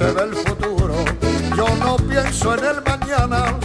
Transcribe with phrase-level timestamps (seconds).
[0.00, 0.34] En el
[2.84, 3.58] mañana.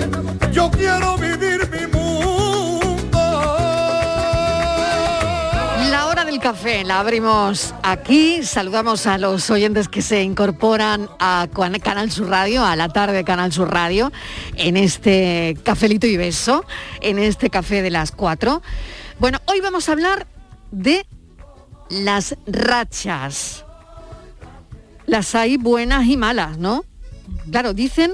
[5.90, 8.44] La hora del café la abrimos aquí.
[8.44, 11.48] Saludamos a los oyentes que se incorporan a
[11.82, 14.12] Canal Sur Radio, a la tarde de Canal Sur Radio,
[14.56, 16.64] en este cafelito y beso,
[17.02, 18.62] en este café de las cuatro.
[19.18, 20.28] Bueno, hoy vamos a hablar
[20.70, 21.08] de
[21.90, 23.66] las rachas.
[25.10, 26.86] Las hay buenas y malas, ¿no?
[27.52, 28.12] Claro, dicen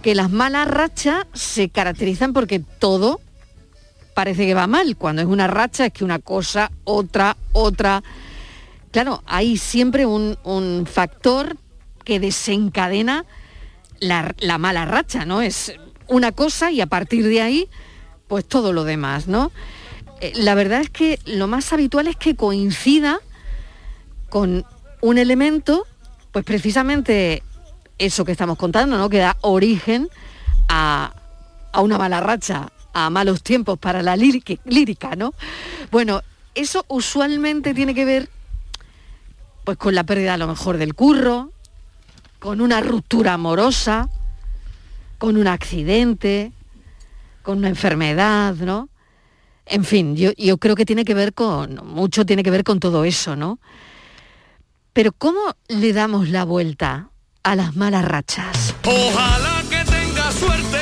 [0.00, 3.20] que las malas rachas se caracterizan porque todo
[4.14, 4.96] parece que va mal.
[4.96, 8.04] Cuando es una racha es que una cosa, otra, otra.
[8.92, 11.56] Claro, hay siempre un, un factor
[12.04, 13.24] que desencadena
[13.98, 15.42] la, la mala racha, ¿no?
[15.42, 15.72] Es
[16.06, 17.68] una cosa y a partir de ahí,
[18.28, 19.50] pues todo lo demás, ¿no?
[20.20, 23.18] Eh, La verdad es que lo más habitual es que coincida
[24.28, 24.64] con
[25.00, 25.86] un elemento,
[26.32, 27.42] pues precisamente
[27.98, 29.08] eso que estamos contando, ¿no?
[29.08, 30.08] Que da origen
[30.68, 31.12] a,
[31.72, 35.34] a una mala racha, a malos tiempos para la lírica, lírica, ¿no?
[35.90, 36.22] Bueno,
[36.54, 38.28] eso usualmente tiene que ver
[39.64, 41.52] pues con la pérdida a lo mejor del curro,
[42.38, 44.08] con una ruptura amorosa,
[45.18, 46.52] con un accidente,
[47.42, 48.88] con una enfermedad, ¿no?
[49.66, 52.80] En fin, yo, yo creo que tiene que ver con, mucho tiene que ver con
[52.80, 53.58] todo eso, ¿no?
[55.00, 57.08] Pero ¿cómo le damos la vuelta
[57.42, 58.74] a las malas rachas?
[58.84, 60.79] Ojalá que tengas suerte,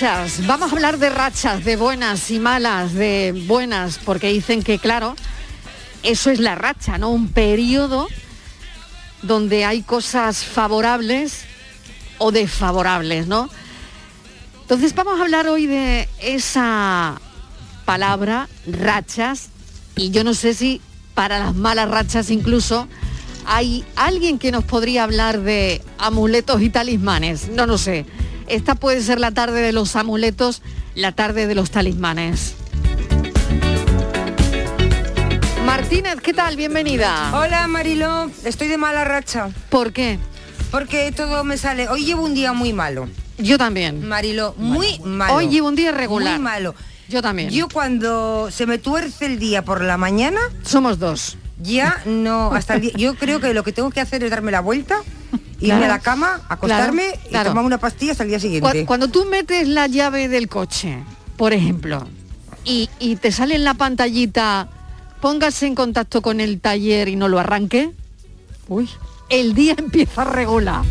[0.00, 5.16] Vamos a hablar de rachas, de buenas y malas, de buenas, porque dicen que, claro,
[6.04, 7.10] eso es la racha, ¿no?
[7.10, 8.06] Un periodo
[9.22, 11.40] donde hay cosas favorables
[12.18, 13.50] o desfavorables, ¿no?
[14.62, 17.20] Entonces vamos a hablar hoy de esa
[17.84, 19.48] palabra, rachas,
[19.96, 20.80] y yo no sé si
[21.14, 22.86] para las malas rachas incluso
[23.46, 28.06] hay alguien que nos podría hablar de amuletos y talismanes, no lo sé.
[28.48, 30.62] Esta puede ser la tarde de los amuletos,
[30.94, 32.54] la tarde de los talismanes.
[35.66, 36.56] Martínez, ¿qué tal?
[36.56, 37.30] Bienvenida.
[37.34, 39.50] Hola Mariló, estoy de mala racha.
[39.68, 40.18] ¿Por qué?
[40.70, 41.88] Porque todo me sale.
[41.88, 43.08] Hoy llevo un día muy malo.
[43.36, 44.08] Yo también.
[44.08, 45.34] Mariló, muy malo.
[45.34, 46.34] Hoy llevo un día regular.
[46.34, 46.74] Muy malo.
[47.08, 47.50] Yo también.
[47.50, 50.40] Yo cuando se me tuerce el día por la mañana.
[50.62, 51.36] Somos dos.
[51.60, 52.92] Ya no, hasta el día.
[52.96, 55.02] Yo creo que lo que tengo que hacer es darme la vuelta,
[55.60, 55.84] irme Claro.
[55.84, 57.50] a la cama, acostarme Claro, y claro.
[57.50, 58.86] tomar una pastilla hasta el día siguiente.
[58.86, 61.02] Cuando tú metes la llave del coche,
[61.36, 62.06] por ejemplo,
[62.64, 64.68] y, y te sale en la pantallita,
[65.20, 67.90] póngase en contacto con el taller y no lo arranque,
[68.68, 68.88] uy,
[69.30, 70.82] el día empieza a regular.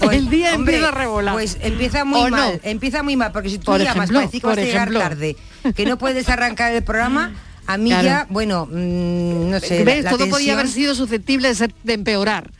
[0.00, 1.34] Pues, el día hombre, empieza a regular.
[1.34, 2.36] Pues empieza muy ¿O no?
[2.36, 4.62] mal, empieza muy mal, porque si tú Por llamas ejemplo, para decir que vas a
[4.62, 5.36] llegar tarde,
[5.76, 7.32] que no puedes arrancar el programa,
[7.66, 8.04] a mí Claro.
[8.04, 9.84] ya, bueno, mm, no sé.
[9.84, 10.02] ¿Ves?
[10.04, 12.50] la Todo podía tensión- haber sido susceptible de, ser- de empeorar.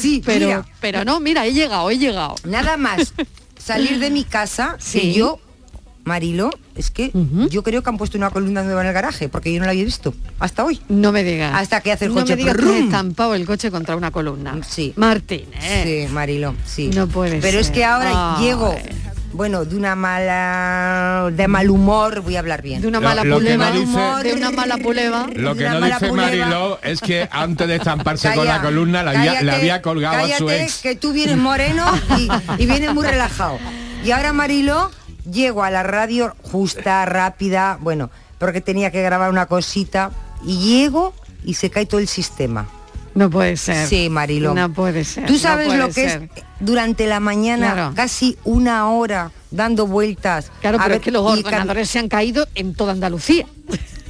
[0.00, 0.64] Sí, pero, mira.
[0.80, 2.34] pero no, mira, he llegado, he llegado.
[2.44, 3.12] Nada más
[3.58, 5.00] salir de mi casa, Sí.
[5.00, 5.38] que yo,
[6.04, 7.12] Marilo, es que
[7.50, 9.72] yo creo que han puesto una columna nueva en el garaje, porque yo no la
[9.72, 10.80] había visto hasta hoy.
[10.88, 11.52] No me digas.
[11.54, 14.58] Hasta que hace el no coche me digas que estampado el coche contra una columna.
[14.66, 14.92] Sí.
[14.96, 16.06] Martín, ¿eh?
[16.08, 16.88] Sí, Marilo, sí.
[16.94, 18.44] No puede Pero es que ahora Ay.
[18.44, 18.74] llego
[19.32, 22.80] bueno, de una mala, de mal humor, voy a hablar bien.
[22.82, 25.26] De una mala lo puleva, no dice- de una mala puleva.
[25.34, 26.12] Lo que no dice.
[26.12, 30.28] Mariló es que antes de estamparse con la columna la había, cállate, había colgado a
[30.38, 30.78] su ex.
[30.82, 31.84] que tú vienes moreno
[32.18, 32.28] y,
[32.62, 33.58] y vienes muy relajado.
[34.04, 34.90] Y ahora Marilo,
[35.30, 40.10] llego a la radio justa, rápida, bueno, porque tenía que grabar una cosita
[40.44, 42.66] y llego y se cae todo el sistema.
[43.14, 43.86] No puede ser.
[43.86, 44.54] Sí, Marilo.
[44.54, 45.26] No puede ser.
[45.26, 46.22] Tú sabes lo que ser.
[46.34, 47.92] es durante la mañana Claro.
[47.94, 50.50] casi una hora dando vueltas.
[50.60, 53.46] Claro, a pero ver, es que los ordenadores se han caído en toda Andalucía.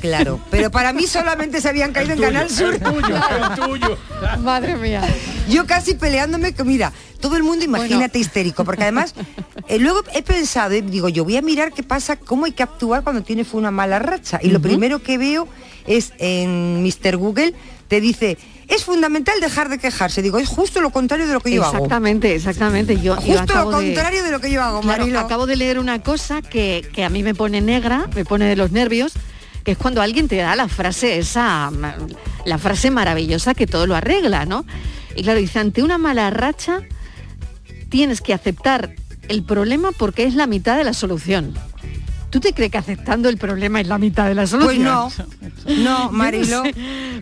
[0.00, 2.72] Claro, pero para mí solamente se habían caído en Canal Sur.
[2.74, 3.98] El tuyo, el tuyo.
[4.42, 5.02] Madre mía.
[5.48, 9.14] Yo casi peleándome, que mira, todo el mundo imagínate histérico, porque además
[9.68, 12.62] eh, luego he pensado, y digo, yo voy a mirar qué pasa, cómo hay que
[12.62, 14.40] actuar cuando tienes una mala racha.
[14.42, 15.46] Y lo primero que veo
[15.86, 17.18] es en Mr.
[17.18, 17.52] Google,
[17.88, 18.38] te dice,
[18.70, 20.22] es fundamental dejar de quejarse.
[20.22, 21.74] Digo, es justo lo contrario de lo que yo hago.
[21.74, 22.94] Exactamente, exactamente.
[22.96, 24.30] Yo, yo Justo acabo lo contrario de...
[24.30, 25.18] lo que yo hago, Claro, Marilo.
[25.20, 28.56] acabo de leer una cosa que, que a mí me pone negra, me pone de
[28.56, 29.12] los nervios,
[29.64, 31.70] que es cuando alguien te da la frase esa,
[32.44, 34.64] la frase maravillosa que todo lo arregla, ¿no?
[35.16, 36.80] Y claro, dice, ante una mala racha
[37.88, 38.94] tienes que aceptar
[39.28, 41.54] el problema porque es la mitad de la solución.
[42.30, 44.84] ¿Tú te crees que aceptando el problema es la mitad de la Pues solución?
[44.84, 45.10] no,
[45.66, 46.62] no, Marilo.
[46.64, 46.74] sé.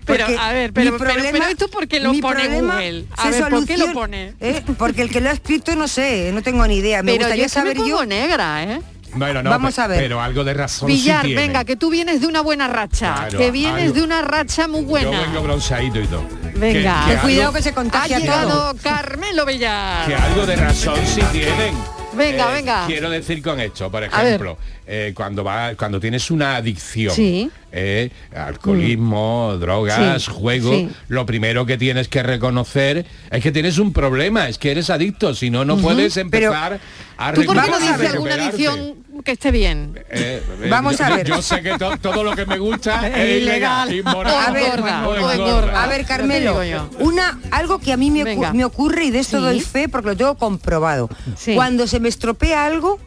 [0.05, 3.05] Pero, porque a ver, pero- mi pero- pero esto ¿por qué lo pone problema Google?
[3.16, 4.34] A ver, ¿por qué lo pone?
[4.40, 4.62] ¿eh?
[4.78, 7.02] Porque el que lo ha escrito no sé, no tengo ni idea.
[7.02, 8.05] Me Pero yo gustaría es que me saber pongo yo.
[8.06, 8.81] negra, ¿eh?
[9.14, 10.00] Bueno, no, Vamos a ver.
[10.00, 11.40] Pero algo de razón Villar, sí tiene.
[11.46, 14.69] venga, que tú vienes de una buena racha, Claro, que vienes algo- de una racha
[14.69, 15.20] muy Yo buena.
[15.22, 16.25] vengo bronceadito y todo.
[16.56, 17.05] Venga.
[17.06, 18.75] Que, Que cuidado algo, que se Ha contagia llegado todo.
[18.82, 20.06] Carmelo Villar.
[20.06, 21.75] que algo de razón sí tienen.
[22.16, 22.87] Venga, Eh, venga.
[22.87, 24.56] Quiero decir con esto, por ejemplo,
[24.87, 27.50] eh, cuando va, cuando tienes una adicción, Sí.
[27.70, 30.88] eh, alcoholismo, drogas, Sí, juego, sí.
[31.08, 35.34] lo primero que tienes que reconocer es que tienes un problema, es que eres adicto,
[35.34, 36.81] si no, no puedes empezar
[37.19, 39.93] a ¿Tú por qué no dices alguna adicción que esté bien?
[40.11, 41.26] Eh, eh, Vamos yo- a ver.
[41.26, 43.94] Yo sé que to- todo lo que me gusta Es ilegal, ilegal.
[43.94, 44.35] inmoral.
[44.35, 45.35] O A ver, engorda, o o engorda.
[45.35, 45.82] engorda.
[45.85, 46.61] A ver, Carmelo,
[47.00, 48.53] una, algo que a mí me, Venga.
[48.53, 49.43] me ocurre y de esto Sí.
[49.44, 51.09] doy fe porque lo tengo comprobado.
[51.37, 51.55] Sí.
[51.55, 52.99] Cuando se me estropea algo,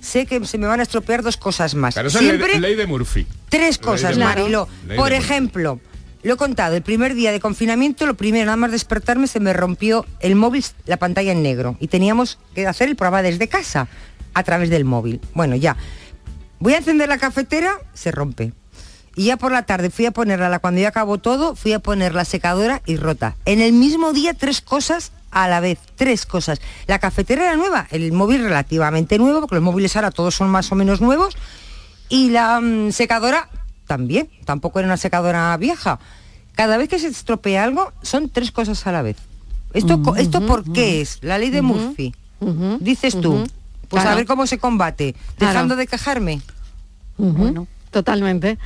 [0.00, 1.94] sé que se me van a estropear dos cosas más.
[1.94, 3.26] Pero eso Siempre es ley, ley de Murphy.
[3.48, 4.16] tres cosas.
[4.18, 4.68] Marilo.
[4.96, 5.80] Por ejemplo,
[6.22, 9.52] lo he contado, el primer día de confinamiento, lo primero, nada más despertarme, se me
[9.52, 11.76] rompió el móvil, la pantalla en negro.
[11.78, 13.86] Y teníamos que hacer el programa desde casa,
[14.36, 15.20] a través del móvil.
[15.34, 15.76] Bueno, ya.
[16.60, 18.52] Voy a encender la cafetera, se rompe.
[19.14, 21.78] Y ya por la tarde fui a ponerla, la- cuando ya acabó todo, fui a
[21.78, 23.34] poner la secadora y rota.
[23.46, 26.60] En el mismo día tres cosas a la vez, tres cosas.
[26.86, 30.70] La cafetera era nueva, el móvil relativamente nuevo, porque los móviles ahora todos son más
[30.70, 31.34] o menos nuevos,
[32.10, 33.48] y la mm, secadora
[33.86, 35.98] también, tampoco era una secadora vieja.
[36.54, 39.16] Cada vez que se estropea algo, son tres cosas a la vez.
[39.72, 41.18] ¿Esto, ¿esto por qué es?
[41.22, 42.14] La ley de Murphy.
[42.80, 43.46] Dices tú.
[43.88, 44.14] Pues Claro.
[44.14, 45.14] a ver cómo se combate.
[45.36, 45.52] Claro.
[45.52, 46.40] Dejando de quejarme.
[47.18, 48.58] Ujú, Totalmente.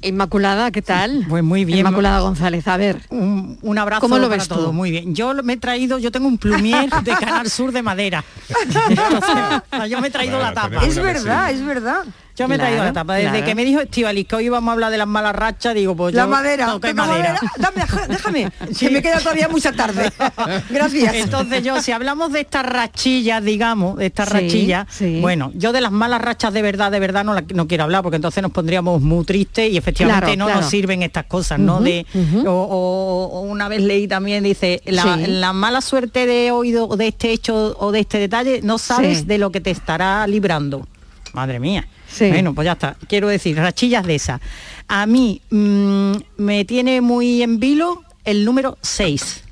[0.00, 1.26] Inmaculada, ¿qué tal?
[1.28, 1.80] Pues muy bien.
[1.80, 3.00] Inmaculada González, a ver.
[3.10, 4.54] Un, un abrazo ¿Cómo lo para ves tú?
[4.54, 5.12] todos, muy bien.
[5.14, 8.22] Yo me he traído, yo tengo un plumier de Canal Sur de madera.
[9.88, 10.84] Yo me he traído Bueno, la tapa.
[10.86, 12.04] Es verdad, es verdad.
[12.40, 13.14] Yo me he traído Claro, la tapa.
[13.14, 13.44] Desde claro.
[13.46, 16.14] que me dijo Estivaliz que hoy vamos a hablar de las malas rachas, digo, pues
[16.14, 16.66] La yo madera.
[16.66, 17.38] toca madera.
[17.58, 18.52] Dame, déjame.
[18.72, 18.86] Sí.
[18.86, 20.10] Que me queda todavía mucha tarde.
[20.70, 21.14] Gracias.
[21.14, 25.18] Entonces yo, si hablamos de estas rachillas, digamos, de estas Sí, rachillas, sí.
[25.20, 28.02] bueno, yo de las malas rachas de verdad, de verdad no, la- no quiero hablar,
[28.02, 31.80] porque entonces nos pondríamos muy tristes y efectivamente Claro, no nos sirven estas cosas, ¿no?
[31.80, 32.06] De,
[32.46, 37.08] o, o- o una vez leí también, dice, la, la mala suerte de oído de
[37.08, 40.86] este hecho o de este detalle, no sabes de lo que te estará librando.
[41.32, 41.86] Madre mía.
[42.12, 42.28] Sí.
[42.28, 42.96] Bueno, pues ya está.
[43.08, 44.40] Quiero decir, rachillas de esas.
[44.88, 49.44] A mí mm, me tiene muy en vilo el número 6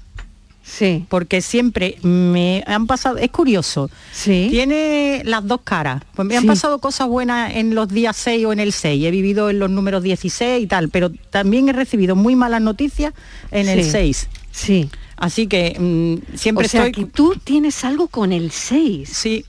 [0.63, 4.49] Sí, porque siempre me han pasado, es curioso, sí.
[4.51, 6.03] tiene las dos caras.
[6.15, 6.47] Pues me han Sí.
[6.49, 9.71] pasado cosas buenas en los días 6 o en el 6, he vivido en los
[9.71, 13.15] números 16 y tal, pero también he recibido muy malas noticias
[13.51, 13.91] en el Sí.
[13.93, 14.29] 6.
[14.53, 14.91] Sí.
[15.17, 17.05] Así que mm, siempre o sea, estoy...
[17.07, 19.09] que tú tienes algo con el 6.
[19.11, 19.47] Sí.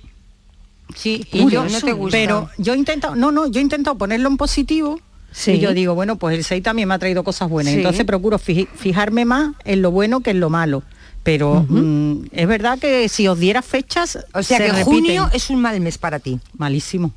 [0.96, 2.18] Sí, yo no te gusta.
[2.18, 5.00] Pero yo he intentado, no, no, yo he intentado ponerlo en positivo
[5.32, 5.52] Sí.
[5.52, 7.72] y yo digo, bueno, pues el 6 también me ha traído cosas buenas.
[7.74, 7.78] Sí.
[7.80, 10.84] Entonces procuro fijarme más en lo bueno que en lo malo.
[11.22, 14.84] Pero mm, es verdad que si os diera fechas, O sea se que repiten.
[14.86, 16.40] junio es un mal mes para ti.
[16.58, 17.12] malísimo,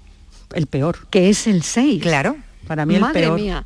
[0.54, 1.06] el peor.
[1.08, 2.02] Que es el 6.
[2.02, 2.36] Claro.
[2.66, 3.40] Para mí el Madre peor.
[3.40, 3.64] mía.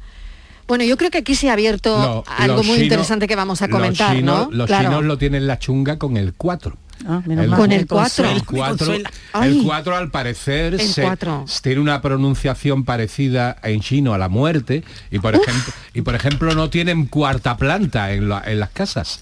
[0.68, 3.66] Bueno, yo creo que aquí se ha abierto Lo- algo muy interesante que vamos a
[3.68, 4.56] los comentar, chinos- ¿no?
[4.56, 4.88] Los Claro.
[4.88, 6.76] chinos lo tienen la chunga con el 4.
[7.06, 8.24] Ah, El- Con el cuatro.
[8.24, 9.10] consuela, El me 4, consuela.
[9.32, 9.58] Ay.
[9.58, 11.44] el 4 al parecer se- cuatro.
[11.62, 16.54] tiene una pronunciación parecida en chino a la muerte y por ejemplo y por ejemplo
[16.54, 19.20] no tienen cuarta planta en, la- en las casas.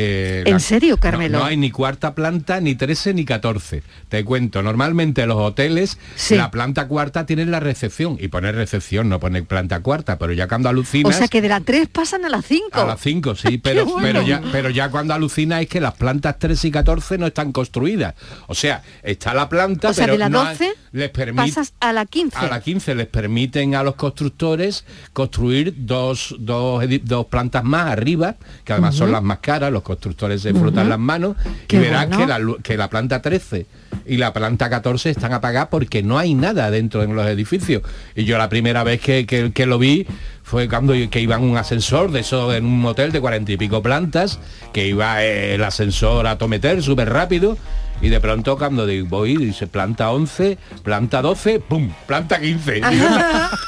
[0.00, 1.38] Eh, ¿En la- serio, no- Carmelo?
[1.40, 3.82] No, hay ni cuarta planta, ni 13, ni 14.
[4.08, 6.36] Te cuento, normalmente los hoteles, Sí.
[6.36, 8.16] la planta cuarta tienen la recepción.
[8.20, 10.16] Y poner recepción, no poner planta cuarta.
[10.18, 11.14] Pero ya cuando alucinas...
[11.14, 12.80] O sea que de la 3 pasan a la 5.
[12.80, 14.02] A las 5, sí, pero, bueno.
[14.06, 17.50] pero, ya, pero ya cuando alucina es que las plantas 3 y 14 no están
[17.50, 18.14] construidas.
[18.46, 21.48] O sea, está la planta, O sea, pero de la no 12 hay- les permite
[21.48, 22.36] pasas a la 15.
[22.38, 28.36] a la 15 les permiten a los constructores construir dos, dos, dos plantas más arriba,
[28.64, 31.34] que además son las más caras, los constructores se frotan las manos
[31.66, 32.18] Qué y verás bueno.
[32.22, 33.66] que, la, lu- que la planta 13
[34.06, 37.82] y la planta 14 están apagadas porque no hay nada dentro de los edificios.
[38.14, 40.06] Y yo la primera vez que, que- que lo vi
[40.42, 43.56] fue cuando que iba en un ascensor de eso en un hotel de cuarenta y
[43.56, 44.38] pico plantas,
[44.72, 47.58] que iba eh, el ascensor a tometer súper rápido
[48.00, 52.80] y de pronto cuando voy dice planta 11, planta 12, pum, planta 15.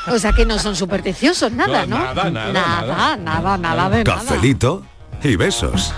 [0.07, 2.05] o sea que no son supersticiosos, nada, No, ¿no?
[2.05, 3.17] nada, nada, nada, nada.
[3.17, 4.17] nada, nada de nada.
[4.23, 4.85] Cafelito
[5.25, 5.93] y besos.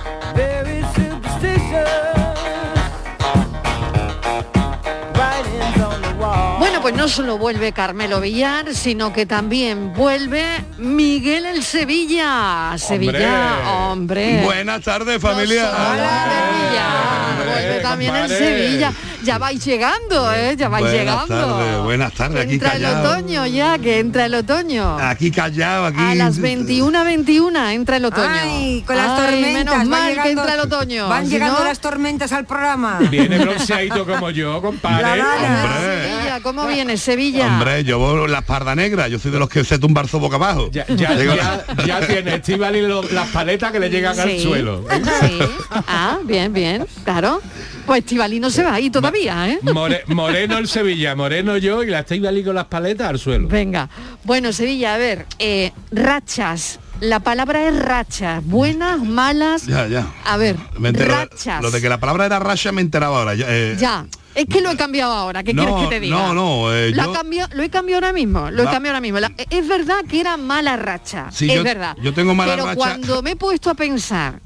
[6.58, 10.44] Bueno, pues no solo vuelve Carmelo Villar, sino que también vuelve
[10.78, 12.74] Miguel el Sevilla.
[12.76, 14.42] Sevilla, hombre.
[14.44, 15.70] Buenas tardes, familia.
[15.70, 17.52] Hola, Sevilla.
[17.52, 18.28] Vuelve también el.
[18.28, 18.92] Sevilla.
[19.24, 20.56] Ya vais llegando, ¿eh?
[20.56, 21.26] Ya vais Buenas llegando.
[21.56, 23.14] tardes, buenas tardes, Que aquí entra callado.
[23.14, 24.98] el otoño ya, que entra el otoño.
[24.98, 25.98] Aquí callado, aquí.
[26.00, 28.28] A las 21, 21 entra el otoño.
[28.28, 29.74] Ay, con las Ay, tormentas.
[29.78, 31.08] Menos mal que entra el otoño.
[31.08, 32.98] Van llegando no- las tormentas al programa.
[33.10, 35.02] Viene bronceadito como yo, compadre.
[35.02, 35.12] La.
[35.12, 36.02] Hombre.
[36.08, 37.46] Sevilla, ¿cómo viene Sevilla?
[37.46, 40.36] Hombre, yo voy la espalda negra, yo soy de los que se tumba el boca
[40.36, 40.68] abajo.
[40.72, 44.84] Ya, ya, ya, ya tiene Estíbal y lo- las paletas que le llegan al suelo.
[44.90, 45.38] Sí.
[45.86, 47.40] Ah, bien, bien, claro.
[47.86, 49.58] Pues Estivali no se va ahí todavía, ¿eh?
[49.62, 53.48] More- moreno el Sevilla, moreno yo y la Estíbal con las paletas al suelo.
[53.48, 53.88] Venga.
[54.24, 56.78] Bueno, Sevilla, a ver, eh, rachas.
[57.00, 58.44] La palabra es rachas.
[58.44, 59.66] Buenas, malas.
[59.66, 60.06] Ya, ya.
[60.24, 61.60] A ver, entero- rachas.
[61.60, 63.34] Lo de que la palabra era racha me enteraba ahora.
[63.34, 63.46] Ya.
[63.48, 64.06] eh, Ya.
[64.34, 65.42] Es que lo he cambiado ahora.
[65.42, 66.16] ¿Qué No, quieres que te diga?
[66.16, 68.50] no, no, eh, lo, yo- he cambiado, lo he cambiado ahora mismo.
[68.50, 69.20] Lo he cambiado ahora mismo.
[69.20, 71.26] La- es verdad que era mala racha.
[71.30, 71.96] Sí, es yo- verdad.
[72.00, 72.76] yo tengo mala Pero racha.
[72.76, 74.40] cuando me he puesto a pensar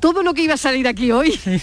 [0.00, 1.38] todo lo que iba a salir aquí hoy,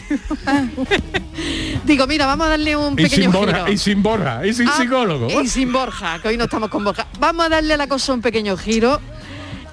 [1.85, 3.71] digo, mira, vamos a darle un Y pequeño sin Borja, giro.
[3.71, 5.41] y sin Borja, y sin Ah, psicólogo.
[5.41, 7.07] Y sin Borja, que hoy no estamos con Borja.
[7.19, 8.99] Vamos a darle a la cosa un pequeño giro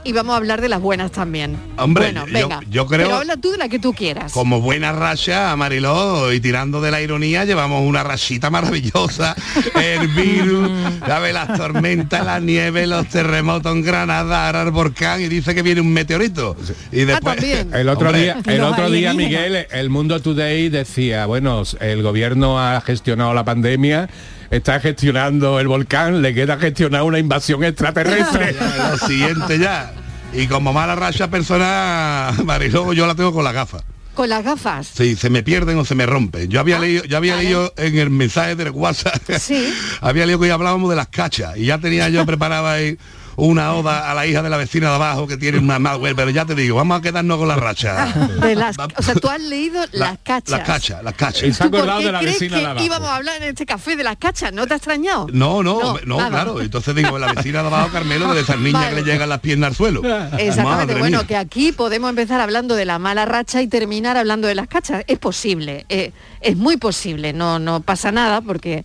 [0.05, 1.57] y vamos a hablar de las buenas también.
[1.79, 2.61] Hombre, bueno, yo- venga.
[2.71, 4.33] yo creo- Pero habla tú de la que tú quieras.
[4.33, 9.35] Como buena racha, Mariló, y tirando de la ironía, llevamos una rachita maravillosa.
[9.75, 10.71] El virus,
[11.07, 15.55] ya ve las tormentas, la nieve, los terremotos en Granada, ahora el volcán, y dice
[15.55, 16.57] que viene un meteorito.
[16.93, 17.37] Y Ah, después.
[17.37, 17.71] también.
[17.75, 19.15] El otro Hombre, día, el otro día.
[19.15, 24.09] Miguel, el Mundo Today decía, bueno, el gobierno ha gestionado la pandemia,
[24.57, 28.55] está gestionando el volcán, le queda gestionar una invasión extraterrestre.
[28.79, 29.93] ya, lo siguiente ya.
[30.33, 33.79] Y como mala racha persona, Mariló, yo la tengo con la gafa.
[34.15, 34.87] Con las gafas.
[34.95, 36.49] Sí, se me pierden o se me rompen.
[36.49, 37.45] Yo había leído, yo había vale.
[37.45, 39.75] leído en el mensaje del WhatsApp, Sí.
[40.01, 42.97] había leído que hoy hablábamos de las cachas y ya tenía yo preparado ahí
[43.37, 46.31] una oda a la hija de la vecina de abajo que tiene una malware, pero
[46.31, 48.07] ya te digo, vamos a quedarnos con la racha.
[48.41, 50.51] De las, o sea, tú has leído La- las cachas.
[50.51, 51.43] Las cachas, las cachas.
[51.45, 52.87] Y se ha ¿Tú por acordado qué de la crees vecina de que abajo.
[52.87, 54.53] íbamos a hablar en este café de las cachas?
[54.53, 55.27] ¿No te ha extrañado?
[55.33, 56.61] No, no, no, claro.
[56.61, 58.97] Entonces digo, la vecina de abajo, Carmelo, de esas niñas Vale.
[58.97, 60.01] que le llegan las piernas al suelo.
[60.05, 60.63] Exactamente.
[60.63, 61.27] Madre bueno, mía.
[61.27, 65.05] que aquí podemos empezar hablando de la mala racha y terminar hablando de las cachas.
[65.07, 67.33] Es posible, eh, es muy posible.
[67.33, 68.85] No, no pasa nada porque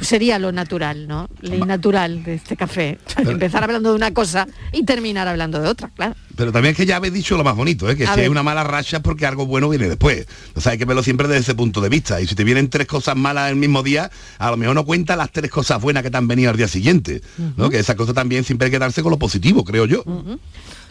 [0.00, 1.28] pues, sería lo natural, ¿no?
[1.42, 2.96] Lo natural de este café.
[3.18, 6.14] Empezar hablando de una cosa y terminar hablando de otra, claro.
[6.40, 7.96] Pero también es que ya habéis dicho lo más bonito, ¿eh?
[7.96, 8.24] que A si ver.
[8.24, 10.26] hay una mala racha es porque algo bueno viene después.
[10.54, 12.18] O sea, hay que verlo siempre desde ese punto de vista.
[12.20, 15.16] Y si te vienen tres cosas malas el mismo día, a lo mejor no cuenta
[15.16, 17.20] las tres cosas buenas que te han venido al día siguiente.
[17.56, 17.68] ¿no?
[17.68, 20.02] Que esa cosa también siempre hay que darse con lo positivo, creo yo.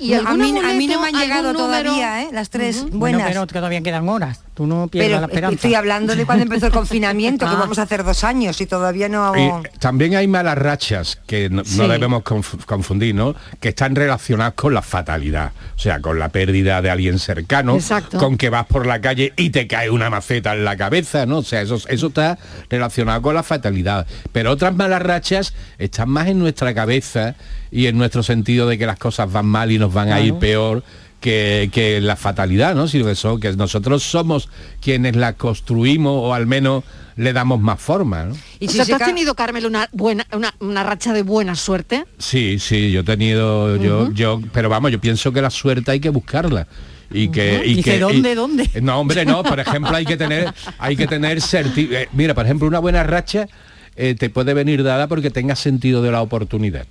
[0.02, 2.30] ¿Y a, mí, algún a mí no me han llegado todavía, ¿eh?
[2.32, 3.28] Las tres Bueno, buenas.
[3.28, 4.40] pero todavía quedan horas.
[4.54, 5.56] Tú no pierdas pero la esperanza.
[5.56, 7.60] estoy hablando de cuando empezó el confinamiento, que Ah.
[7.60, 9.34] vamos a hacer dos años y todavía no...
[9.38, 13.36] Y también hay malas rachas que no, debemos conf- confundir, ¿no?
[13.60, 18.18] Que están relacionadas con la fatalidad, o sea, con la pérdida de alguien cercano, Exacto.
[18.18, 21.40] con que vas por la calle y te cae una maceta en la cabeza, ¿no?
[21.40, 22.38] O sea, eso, eso está
[22.70, 24.06] relacionado con la fatalidad.
[24.32, 27.36] Pero otras malas rachas están más en nuestra cabeza
[27.72, 30.36] y en nuestro sentido de que las cosas van mal y nos van a ir
[30.36, 30.84] peor
[31.20, 32.88] que, que la fatalidad, ¿no?
[32.88, 34.50] Sino que, son- que nosotros somos
[34.82, 36.84] quienes la construimos o al menos
[37.18, 38.36] le damos más forma, ¿no?
[38.62, 41.22] y O si sea, se ¿tú has tenido, Carmelo, una, buena, una, una racha de
[41.24, 42.06] buena suerte?
[42.18, 46.00] Sí, sí, yo he tenido, yo, yo, pero vamos, yo pienso que la suerte hay
[46.00, 46.68] que buscarla.
[47.12, 48.70] Y que, y que- ¿dónde, y- dónde?
[48.82, 52.46] No, hombre, no, por ejemplo, hay que tener, hay que tener certi- eh, mira, por
[52.46, 53.48] ejemplo, una buena racha
[53.98, 56.86] eh, te puede venir dada porque tengas sentido de la oportunidad.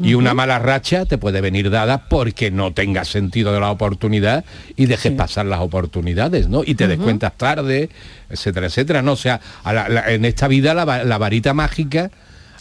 [0.00, 4.44] Y una mala racha te puede venir dada porque no tengas sentido de la oportunidad
[4.76, 6.62] y dejes pasar las oportunidades, ¿no?
[6.64, 7.88] Y te des cuentas tarde,
[8.30, 9.02] etcétera, etcétera.
[9.02, 12.10] No, o sea, a la- la- en esta vida la varita mágica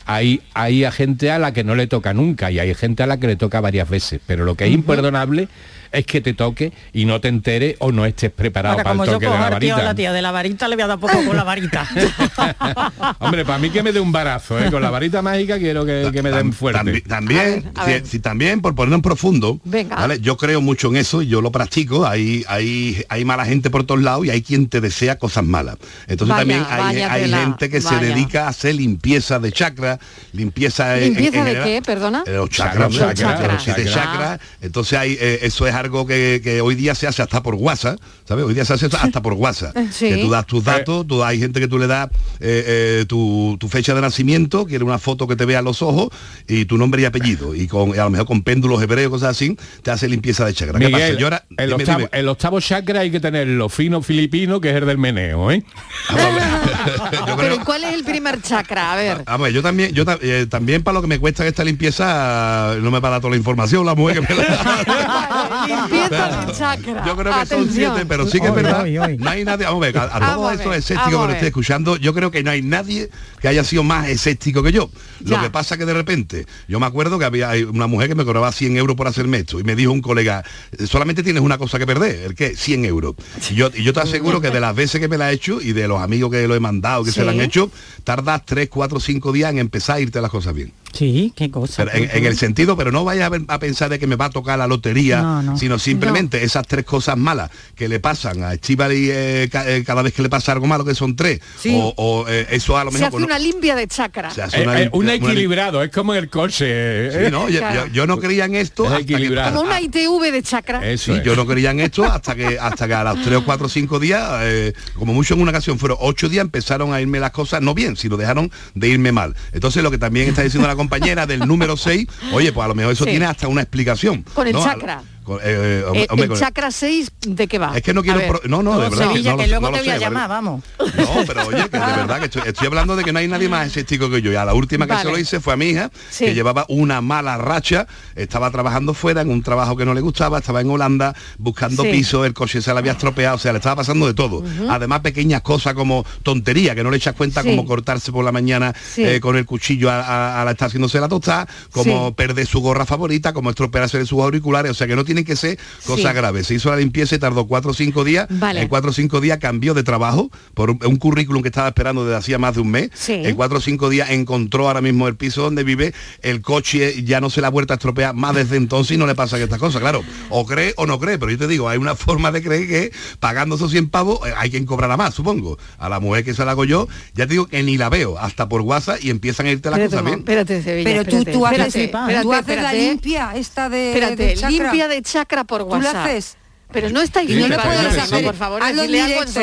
[0.06, 3.08] hay, hay a gente a la que no le toca nunca y hay gente a
[3.08, 4.20] la que le toca varias veces.
[4.26, 5.48] Pero lo que es imperdonable
[5.92, 9.04] es que te toque y no te entere o no estés preparado Ahora, para como
[9.04, 9.84] el yo toque de la tío varita.
[9.84, 11.88] la tía de la varita, le voy a dar poco con la varita.
[13.20, 14.70] Hombre, para mí que me dé un barazo, ¿eh?
[14.72, 16.80] con la varita mágica quiero que, que me den fuerte.
[16.82, 18.06] tambi- También, A ver, a si- ver.
[18.08, 19.96] si también por ponerlo en profundo, Venga.
[19.96, 20.20] ¿vale?
[20.20, 22.06] yo creo mucho en eso y yo lo practico.
[22.06, 25.78] Hay, hay, hay mala gente por todos lados y hay quien te desea cosas malas.
[26.08, 28.00] Entonces Vaya, también hay, hay gente que vaya.
[28.00, 30.00] se dedica a hacer limpieza de chakra,
[30.34, 31.68] limpieza en- ¿Limpieza en de general.
[31.68, 32.24] qué, perdona?
[32.26, 34.12] Eh, Los chakras, chakras, los siete los chakras.
[34.12, 34.40] chakras.
[34.62, 38.00] Entonces hay, eh, eso es algo que, que hoy día se hace hasta por WhatsApp,
[38.28, 38.46] ¿sabes?
[38.46, 39.76] Hoy día se hace hasta por WhatsApp.
[39.92, 40.08] Sí.
[40.10, 42.10] Que tú das tus datos, tú, hay gente que tú le das
[42.40, 42.64] eh,
[43.02, 46.10] eh, tu, tu fecha de nacimiento, quiere una foto que te vea los ojos
[46.48, 47.54] y tu nombre y apellido.
[47.54, 50.80] Y con a lo mejor con péndulos hebreos, cosas así, te hace limpieza de chakra.
[50.80, 50.98] ¿Qué pasa?
[51.06, 52.10] Miguel, Yo ahora- el, dime, octavo, dime.
[52.14, 55.64] el octavo chakra hay que tenerlo fino filipino, que es el del meneo, ¿eh?
[56.12, 58.94] Yo Pero creo- ¿y ¿cuál es el primer chakra?
[58.94, 59.24] A ver.
[59.26, 63.00] Vamos, yo también, yo eh, también para lo que me cuesta esta limpieza, no me
[63.00, 67.06] va a dar toda la información la mujer que me la Limpieza de chakra.
[67.06, 67.94] Yo creo que son Atención.
[67.96, 68.86] siete, pero sí que es verdad.
[69.20, 71.44] No hay nadie, vamos a ver, a, a Vamos todos ver, escépticos que estoy ver.
[71.46, 73.10] escuchando, yo creo que no hay nadie
[73.42, 74.90] que haya sido más escéptico que yo.
[75.22, 75.42] Lo Ya.
[75.42, 78.52] que pasa que de repente, yo me acuerdo que había una mujer que me cobraba
[78.52, 80.44] 100 euros por hacerme esto y me dijo un colega,
[80.88, 82.56] solamente tienes una cosa que perder, ¿el qué?
[82.56, 83.16] 100 euros.
[83.50, 85.62] Y yo, y yo te aseguro que de las veces que me la he hecho
[85.62, 87.72] y de los amigos que lo he mandado, que se la han hecho,
[88.04, 90.72] tardas 3, 4, 5 días en empezar a irte las cosas bien.
[90.94, 91.86] Sí, qué cosa.
[91.86, 94.16] Pero en, en el sentido, pero no vayas a, ver- a pensar de que me
[94.16, 95.58] va a tocar la lotería, No, no.
[95.58, 100.02] sino simplemente esas tres cosas malas que le pasan a Estivali eh, ca- eh, cada
[100.02, 101.74] vez que le pasa algo malo, que son tres, Sí.
[101.80, 103.08] o, o, eh, eso a lo Se mejor...
[103.08, 104.32] hace bueno, una limpia de chakra.
[104.32, 106.66] se hace Eh, una eh, un una equilibrado, es como en el coche.
[106.68, 107.26] ¿eh?
[107.26, 107.88] Sí, no, yo, Claro.
[107.88, 109.56] yo- yo no creía en esto Es hasta que- equilibrado.
[109.56, 110.88] Como una ITV de chakra.
[110.90, 111.24] Eso Sí, es.
[111.26, 113.70] yo no creía en esto hasta que hasta que a los tres o cuatro o
[113.70, 117.32] cinco días, eh, como mucho en una ocasión fueron ocho días, empezaron a irme las
[117.32, 119.36] cosas, no bien, sino dejaron de irme mal.
[119.54, 122.76] Entonces lo que también está diciendo la compañera del número 6, oye, pues a lo
[122.76, 123.12] mejor eso Sí.
[123.12, 124.24] tiene hasta una explicación.
[124.34, 124.64] Con el ¿no?
[124.64, 125.04] chakra.
[125.24, 127.76] Con- eh, hombre, El, chakra 6, ¿de qué va?
[127.78, 128.18] Es que no quiero...
[128.20, 128.28] ver.
[128.30, 129.08] pro- no, no, de verdad.
[129.10, 130.64] Sevilla, no que luego no te voy a llamar, vamos.
[130.80, 133.48] No, pero oye, que de verdad que estoy, estoy hablando de que no hay nadie
[133.48, 134.32] más escéptico que yo.
[134.32, 135.04] Y a la última que Vale.
[135.06, 136.26] se lo hice fue a mi hija, Sí.
[136.26, 140.40] que llevaba una mala racha, estaba trabajando fuera en un trabajo que no le gustaba,
[140.40, 141.92] estaba en Holanda buscando Sí.
[141.92, 144.44] piso, el coche se le había estropeado, o sea, le estaba pasando de todo.
[144.70, 147.50] Además, pequeñas cosas como tontería, que no le echas cuenta Sí.
[147.50, 151.00] como cortarse por la mañana eh, con el cuchillo a, a- a la estar haciéndose
[151.00, 154.96] la tostada, como perder su gorra favorita, como estropearse de sus auriculares, o sea, que
[154.96, 156.16] no tienen que ser cosas Sí.
[156.18, 156.48] graves.
[156.48, 158.28] Se hizo la limpieza y tardó cuatro o cinco días.
[158.30, 158.62] Vale.
[158.62, 162.06] En cuatro o cinco días cambió de trabajo por un, un currículum que estaba esperando
[162.06, 162.90] desde hacía más de un mes.
[162.94, 163.14] Sí.
[163.14, 167.20] En cuatro o cinco días encontró ahora mismo el piso donde vive, el coche ya
[167.22, 169.44] no se la ha vuelto a estropear más desde entonces y no le pasa que
[169.44, 169.82] estas cosas.
[169.82, 172.68] Claro, o cree o no cree, pero yo te digo, hay una forma de creer
[172.68, 175.58] que pagando esos 100 pavos eh, hay quien cobrará más, supongo.
[175.78, 178.18] A la mujer que se la hago yo, ya te digo que ni la veo,
[178.18, 180.16] hasta por WhatsApp y empiezan a irte las cosas bien.
[180.16, 183.70] mo- espérate, Sevilla, Pero tú, espérate, tú haces, espérate, espérate, tú haces la limpia esta
[183.70, 186.06] de, Espérate, de limpia de chakra por ¿Tú WhatsApp.
[186.08, 186.38] haces?
[186.74, 188.00] Pero no estáis Sí, no pero puedes sí.
[188.00, 189.42] hacer, por favor, hazlo en directo,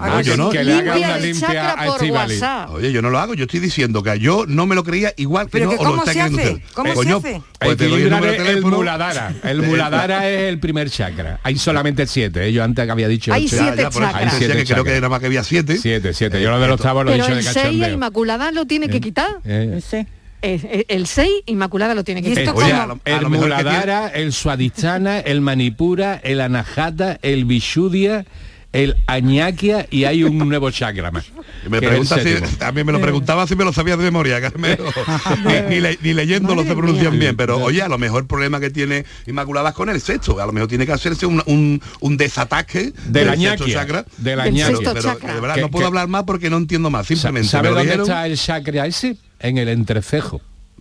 [0.00, 0.50] hazlo en yo no.
[0.50, 2.42] Que le haga Limpia una de limpia chakra a por Estíbaliz.
[2.42, 2.70] WhatsApp.
[2.70, 5.46] Oye, yo no lo hago, yo estoy diciendo que yo no me lo creía igual
[5.46, 6.52] que Pero no, que o lo ¿cómo está se creyendo hace?
[6.54, 6.74] usted.
[6.74, 7.42] ¿Cómo Eh, se coño, hace?
[7.60, 9.34] pues te doy el de el muladara.
[9.44, 11.38] El muladara es el primer chakra.
[11.44, 12.44] Hay solamente siete.
[12.48, 12.52] ¿eh?
[12.52, 13.56] Yo antes había dicho Hay ocho.
[13.58, 14.14] siete Ya, ya, chakras.
[14.16, 14.96] Hay siete que creo que chakras.
[14.96, 15.76] era más que había siete.
[15.78, 16.42] Siete, siete.
[16.42, 17.94] Yo lo del octavo lo he Pero dicho de el 6 la cachondeo.
[17.94, 19.30] Inmaculada lo tiene que quitar.
[19.44, 19.78] Eh.
[19.78, 20.06] Eh, eh,
[20.42, 27.44] El 6 Inmaculada lo tiene que el muladara, el suadistana, el manipura, el anahata, el
[27.44, 28.24] vishudia,
[28.72, 31.26] el añaquia y hay un nuevo chakra más.
[31.68, 32.56] Me pregunta si, séptimo.
[32.58, 34.84] también me lo preguntaba si me lo sabía de memoria, Carmelo.
[35.44, 38.26] ni, ni le- ni leyendo lo se pronuncian bien, pero oye, a lo mejor el
[38.26, 41.42] problema que tiene Inmaculada es con el sexto, a lo mejor tiene que hacerse un,
[41.46, 44.06] un, un desataque De la del sexto chakra.
[44.16, 45.34] de la Pero chakra.
[45.34, 47.82] de verdad Que- no puedo que- hablar más porque no entiendo más, simplemente ¿Sabe dónde
[47.82, 49.16] dijeron está el chakra ese?
[49.40, 50.40] En el entrecejo.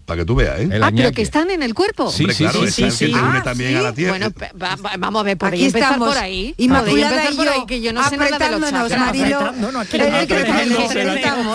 [0.10, 0.68] Para que tú veas, ¿eh?
[0.72, 2.12] El Ah, pero que están en el cuerpo.
[2.12, 3.06] Sí, Hombre, sí, claro, sí, es sí, el sí.
[3.06, 3.76] que te une Ah, también sí.
[3.78, 4.12] a la tierra.
[4.12, 6.54] Bueno, pe- va- va- vamos a ver, podéis Aquí empezar estamos, por ahí.
[6.58, 9.00] Inmaculada y por yo, ahí, que yo no sé nada de los apretándonos, chakras.
[9.06, 9.38] Marilo.
[9.38, 9.98] Apretando, no, aquí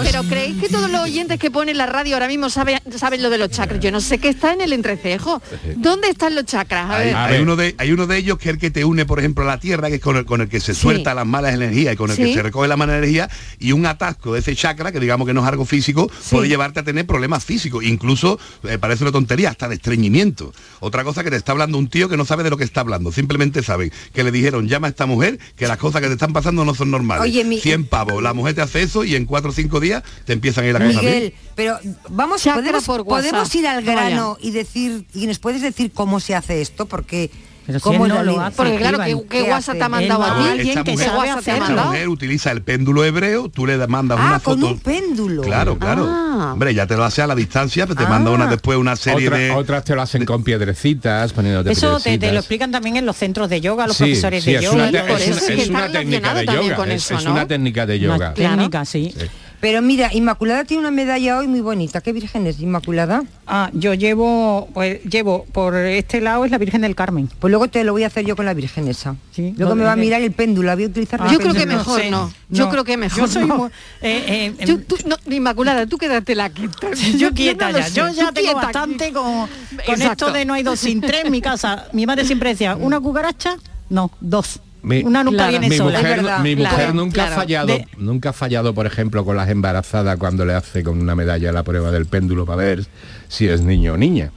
[0.02, 3.30] Pero creéis que todos los oyentes que ponen la radio ahora mismo saben, saben lo
[3.30, 3.80] de los chakras.
[3.80, 5.42] Yo no sé qué está en el entrecejo.
[5.76, 6.90] ¿Dónde están los chakras?
[6.90, 7.14] A Hay, ver.
[7.16, 7.42] A hay ver.
[7.42, 9.46] uno de, hay uno de ellos que es el que te une, por ejemplo, a
[9.46, 10.80] la tierra, que es con el, con el que se Sí.
[10.80, 13.86] suelta las malas energías y con el que se recoge la mala energía, y un
[13.86, 17.06] atasco de ese chakra, que digamos que no es algo físico, puede llevarte a tener
[17.06, 20.52] problemas físicos, incluso eh, parece una tontería, hasta de estreñimiento.
[20.80, 22.80] Otra cosa que te está hablando un tío que no sabe de lo que está
[22.80, 26.14] hablando, simplemente sabe que le dijeron, llama a esta mujer, que las cosas que te
[26.14, 27.22] están pasando no son normales.
[27.22, 30.02] Oye, mi- 100 pavos, la mujer te hace eso y en 4 o 5 días
[30.24, 31.14] te empiezan a ir cosas bien.
[31.14, 31.78] Miguel, pero
[32.10, 34.08] vamos, podemos, por podemos ir al Vaya.
[34.08, 37.30] grano y decir, y nos puedes decir cómo se hace esto, porque
[37.66, 40.36] Pero cómo no lo hace, Porque claro, ¿qué, qué ¿qué WhatsApp te ha mandado a
[40.38, 40.48] ti?
[40.48, 41.74] alguien que mujer- ¿Qué sabe WhatsApp te ha hacerlo.
[41.76, 44.72] Esta mujer utiliza el péndulo hebreo, tú le mandas Ah, una con foto.
[44.72, 45.42] un péndulo.
[45.42, 46.06] Claro, claro.
[46.08, 46.50] Ah.
[46.52, 48.34] Hombre, ya te lo hace a la distancia, pero te manda Ah.
[48.34, 49.50] una después una serie Otra- de.
[49.52, 53.48] otras te lo hacen con piedrecitas, poniéndote Eso te, lo explican también en los centros
[53.48, 54.74] de yoga, los Sí, profesores sí, de es yoga.
[54.74, 56.76] una, es una- es que es está una técnica de yoga.
[56.76, 58.34] con es, eso, es una técnica de Una yoga.
[58.34, 59.14] técnica, sí.
[59.18, 59.26] Sí.
[59.64, 62.02] Pero mira, Inmaculada tiene una medalla hoy muy bonita.
[62.02, 63.22] ¿Qué virgen es Inmaculada?
[63.46, 67.30] Ah, yo llevo, pues llevo por este lado es la Virgen del Carmen.
[67.38, 69.16] Pues luego te lo voy a hacer yo con la virgen esa.
[69.32, 71.18] Sí, luego me va a mirar el péndulo, la voy a utilizar.
[71.22, 72.30] Ah, Yo creo que mejor no.
[72.50, 73.56] Yo creo que mejor Yo soy no.
[73.56, 73.70] muy-
[74.02, 76.88] eh, eh, Yo, tú, no, Inmaculada, tú quédate la quita.
[77.16, 77.88] yo quieta ya.
[77.88, 79.48] Yo tú ya tengo quieta bastante con,
[79.86, 81.86] con esto de no hay dos sin tres en mi casa.
[81.94, 83.56] Mi madre siempre decía, ¿una cucaracha?
[83.88, 84.60] No, dos.
[84.84, 85.50] Mi- Una nunca Claro.
[85.52, 85.98] viene mi sola.
[85.98, 87.32] mujer, verdad, mi claro, mujer nunca claro.
[87.32, 91.00] ha fallado, De- nunca ha fallado, por ejemplo, con las embarazadas cuando le hace con
[91.00, 92.84] una medalla la prueba del péndulo para ver
[93.28, 94.30] si es niño o niña.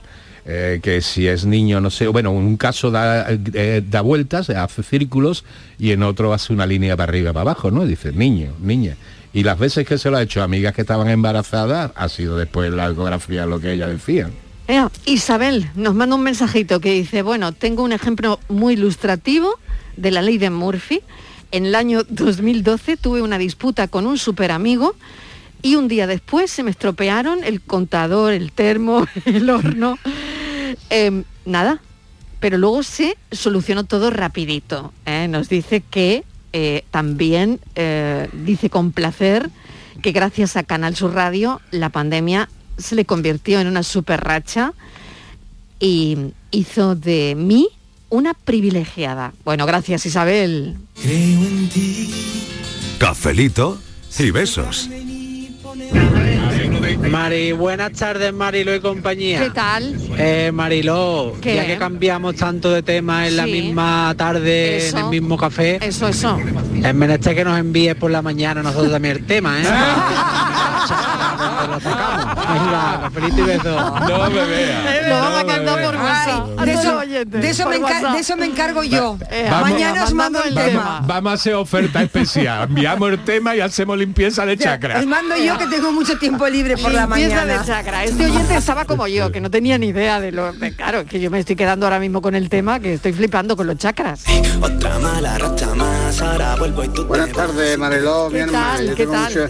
[0.49, 4.49] Eh, que si es niño, no sé, bueno, en un caso da, eh, da vueltas,
[4.49, 5.43] hace círculos
[5.77, 7.85] y en otro hace una línea para arriba, para abajo, ¿no?
[7.85, 8.95] Dice niño, niña.
[9.33, 12.37] Y las veces que se lo ha hecho a amigas que estaban embarazadas, ha sido
[12.37, 14.29] después la ecografía lo que ella decía.
[14.67, 19.57] Ea, Isabel nos manda un mensajito que dice, bueno, tengo un ejemplo muy ilustrativo
[19.95, 21.01] de la ley de Murphy.
[21.51, 24.93] En el año 2012 tuve una disputa con un super amigo
[25.61, 29.97] y un día después se me estropearon el contador, el termo, el horno.
[30.89, 31.81] Em, nada,
[32.41, 34.91] pero luego se solucionó todo rapidito.
[35.05, 35.29] ¿eh?
[35.29, 39.49] Nos dice que eh, también eh, dice con placer
[40.01, 44.73] que gracias a Canal Sur Radio la pandemia se le convirtió en una super racha
[45.79, 46.17] y
[46.51, 47.69] hizo de mí
[48.09, 49.33] una privilegiada.
[49.43, 50.75] Bueno, gracias Isabel.
[52.99, 53.79] Cafelito
[54.17, 54.89] y besos.
[57.09, 59.39] Mari, buenas tardes Marilo y compañía.
[59.41, 59.95] ¿Qué tal?
[60.17, 61.55] Eh, Mariló, ¿Qué?
[61.55, 64.97] ya que cambiamos tanto de tema en la misma tarde, Eso.
[64.97, 66.37] en el mismo café, Eso, eso.
[66.83, 69.65] es menester que nos envíes por la mañana nosotros también el tema, ¿eh?
[72.47, 73.65] Venga, y.
[74.09, 75.07] No me veas.
[75.09, 76.47] Lo vamos a cantar por WhatsApp.
[76.61, 76.71] de,
[77.49, 78.13] eso, de me encar- WhatsApp.
[78.13, 79.17] de eso me encargo yo.
[79.29, 79.69] Eh, Vamos.
[79.71, 81.01] Mañana os mando el tema.
[81.05, 82.69] Vamos a hacer oferta especial.
[82.69, 84.99] Enviamos el tema y hacemos limpieza de chakra.
[84.99, 88.03] Os mando yo que tengo mucho tiempo libre por la Limpieza de chakra.
[88.03, 90.51] Este oyente estaba como yo, que no tenía ni idea de lo...
[90.53, 93.55] de- Claro, que yo me estoy quedando ahora mismo con el tema, que estoy flipando
[93.55, 94.23] con los chakras.
[94.61, 98.73] Otra mala racha más, ahora vuelvo y tú Buenas tardes, Mariló, mi ¿Qué hermana.
[98.77, 98.87] tal?
[98.89, 99.29] Yo ¿Qué tal?
[99.33, 99.49] mucha-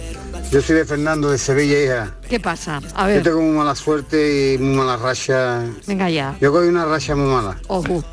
[0.52, 2.12] Yo soy de Fernando, de Sevilla, hija.
[2.30, 2.82] ¿Qué pasa?
[2.96, 5.64] A Yo ver, tengo muy mala suerte y muy mala racha.
[5.86, 6.36] venga ya.
[6.40, 7.58] Yo cogí una racha muy mala.
[7.68, 8.04] Ojo.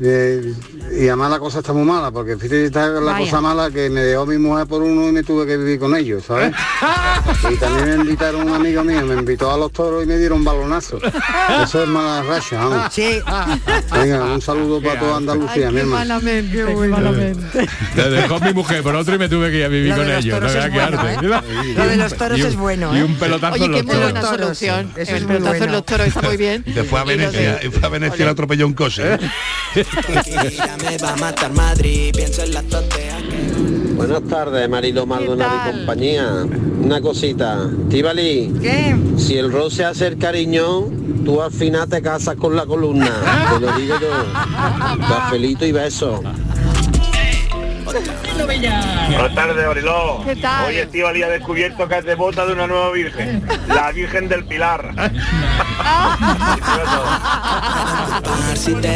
[0.00, 0.52] Eh,
[0.98, 3.24] y además la cosa está muy mala, porque fíjate está la Vaya.
[3.24, 5.94] cosa mala que me dejó mi mujer por uno y me tuve que vivir con
[5.96, 6.52] ellos, ¿sabes?
[7.52, 10.42] y también me invitaron un amigo mío, me invitó a los toros y me dieron
[10.44, 10.98] balonazo.
[11.62, 12.92] Eso es mala racha, vamos.
[12.92, 13.20] Sí.
[13.92, 15.98] Venga, un saludo para toda Andalucía, mi hermano.
[15.98, 17.68] malamente, qué malamente.
[17.94, 20.02] Te dejó mi mujer por otro y me tuve que ir a vivir Lo de
[20.04, 20.34] con los ellos.
[20.40, 21.42] toros No es qué bueno.
[21.62, 21.74] ¿eh?
[21.76, 23.04] Lo de los toros Y un- es bueno, Y ¿eh?
[23.04, 24.02] un pelotazo Oye, en qué los toros.
[24.02, 24.92] buena Toros, solución.
[24.96, 25.00] sí.
[25.02, 25.22] Eso El es
[25.62, 26.64] en los toros está muy bien.
[26.66, 29.02] Y después a Venecia, de- y fue a Venecia le atropelló un coche.
[29.84, 33.18] Tranquila, me va a matar Madrid, pienso en la totea
[33.96, 36.44] Buenas tardes, Marilo Maldonado y compañía.
[36.82, 38.96] Una cosita, Tibali, ¿Qué?
[39.16, 43.12] si el roce hace el cariñón, tú al final te casas con la columna.
[43.54, 44.08] Te lo digo yo.
[45.08, 46.20] Cafelito y beso.
[47.92, 50.22] Buenas tardes, Oriló.
[50.24, 50.66] ¿Qué tal?
[50.66, 54.94] Hoy Estivali ha descubierto que es devota de una nueva virgen, la Virgen del Pilar.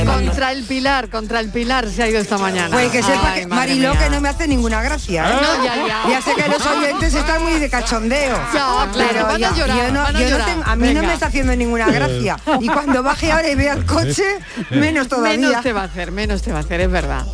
[0.07, 2.71] Contra el pilar, contra el pilar se ha ido esta mañana.
[2.73, 4.01] Pues que sepa Ay, que Mariló mía.
[4.05, 5.31] que no me hace ninguna gracia.
[5.31, 5.35] ¿eh?
[5.35, 6.23] No, ya, ya.
[6.23, 8.37] sé que los oyentes están muy de cachondeo.
[8.55, 10.47] Ya, claro, pero van a llorar, yo no, van a yo no llorar.
[10.47, 12.37] tengo- a mí no me está haciendo ninguna gracia.
[12.61, 14.25] Y cuando baje ahora y vea el coche,
[14.71, 15.37] menos todavía.
[15.49, 17.25] Menos te va a hacer, menos te va a hacer, es verdad.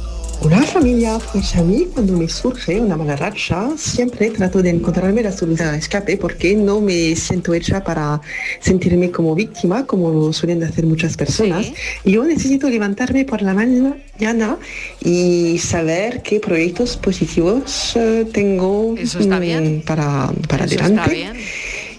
[0.44, 5.22] Hola familia, pues a mí cuando me surge una mala racha siempre trato de encontrarme
[5.22, 8.20] la solución de escape porque no me siento hecha para
[8.58, 11.72] sentirme como víctima como lo suelen hacer muchas personas.
[12.04, 14.58] Yo necesito levantarme por la mañana
[15.00, 19.82] y saber qué proyectos positivos eh, tengo Eso está mm, bien.
[19.86, 21.14] para, para Eso está adelante.
[21.14, 21.32] bien.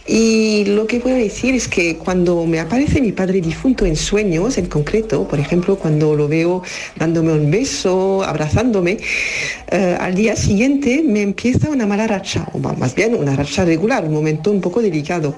[0.05, 4.57] Y lo que puedo decir es que cuando me aparece mi padre difunto en sueños,
[4.57, 6.61] en concreto, por ejemplo, cuando lo veo
[6.97, 8.97] dándome un beso, abrazándome,
[9.71, 14.03] eh, al día siguiente me empieza una mala racha, o más bien una racha regular,
[14.03, 15.35] un momento un poco delicado.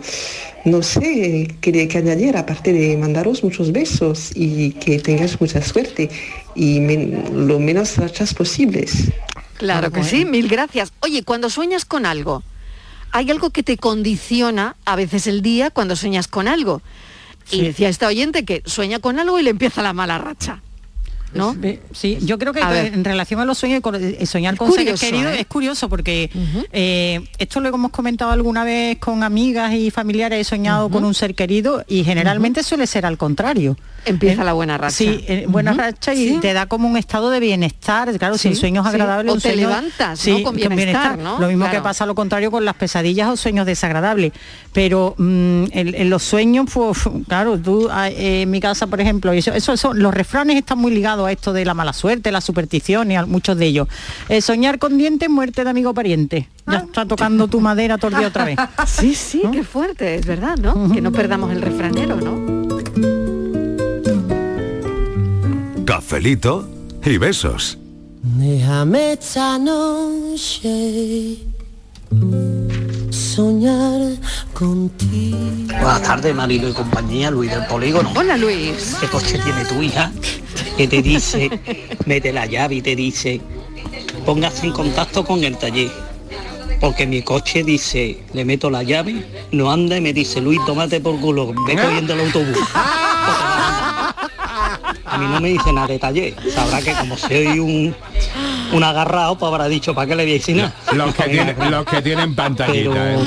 [0.65, 6.09] No sé qué que añadir, aparte de mandaros muchos besos y que tengáis mucha suerte
[6.55, 9.11] y men- lo menos rachas posibles.
[9.57, 10.91] Claro que sí, mil gracias.
[11.01, 12.41] Oye, cuando sueñas con algo,
[13.15, 16.81] hay algo que te condiciona a veces el día cuando sueñas con algo.
[17.49, 20.61] Y decía esta oyente que sueña con algo y le empieza la mala racha.
[21.35, 21.55] ¿No?
[21.93, 25.11] Sí, yo creo que en relación a los sueños, con- eh, soñar con curioso, seres
[25.11, 25.41] queridos ¿eh?
[25.41, 26.29] es curioso porque
[26.71, 31.13] eh, esto lo hemos comentado alguna vez con amigas y familiares, he soñado con un
[31.13, 33.77] ser querido y generalmente suele ser al contrario.
[34.05, 34.95] Empieza Eh, la buena racha.
[34.95, 36.37] Sí, buena racha y Sí.
[36.39, 39.31] te da como un estado de bienestar, claro, Sí, sin sueños agradables.
[39.31, 40.43] O un te sueño- levantas, ¿no?
[40.43, 41.39] Con bienestar, ¿no?
[41.39, 41.79] Lo mismo Claro.
[41.79, 44.31] que pasa lo contrario con las pesadillas o sueños desagradables.
[44.73, 49.31] Pero mm, en, en los sueños, pues claro, tú ah, en mi casa, por ejemplo,
[49.31, 52.41] eso, eso, eso- los refranes están muy ligados a esto de la mala suerte, la
[52.41, 53.87] superstición y a muchos de ellos.
[54.29, 56.49] Eh, soñar con dientes, muerte de amigo pariente.
[56.67, 58.57] Ya está tocando tu madera todo el día otra vez.
[58.85, 60.91] Sí, sí, qué fuerte, es verdad, ¿no?
[60.91, 62.55] Que no perdamos el refranero, ¿no?
[65.85, 66.69] Cafelito
[67.03, 67.77] y besos.
[68.21, 71.37] Déjame esta noche
[73.35, 74.15] soñar
[74.53, 75.37] contigo.
[75.67, 78.13] Buenas tardes, marido y compañía, Luis del Polígono.
[78.15, 78.95] Hola, Luis.
[79.01, 80.09] ¿Qué coche tiene tu hija?
[80.77, 81.49] Que te dice,
[82.05, 83.41] mete la llave y te dice,
[84.25, 85.91] póngase en contacto con el taller.
[86.79, 91.01] Porque mi coche dice, le meto la llave, no anda y me dice, Luis, tómate
[91.01, 92.57] por culo, ve cogiendo el autobús.
[95.15, 96.35] A mí no me dice nada de taller.
[96.53, 97.95] Sabrá que como soy un,
[98.73, 100.73] un agarrado, pues habrá dicho, ¿para qué le voy a decir nada?
[100.93, 103.13] Los que tienen, los que tienen pantallita.
[103.13, 103.17] ¿eh?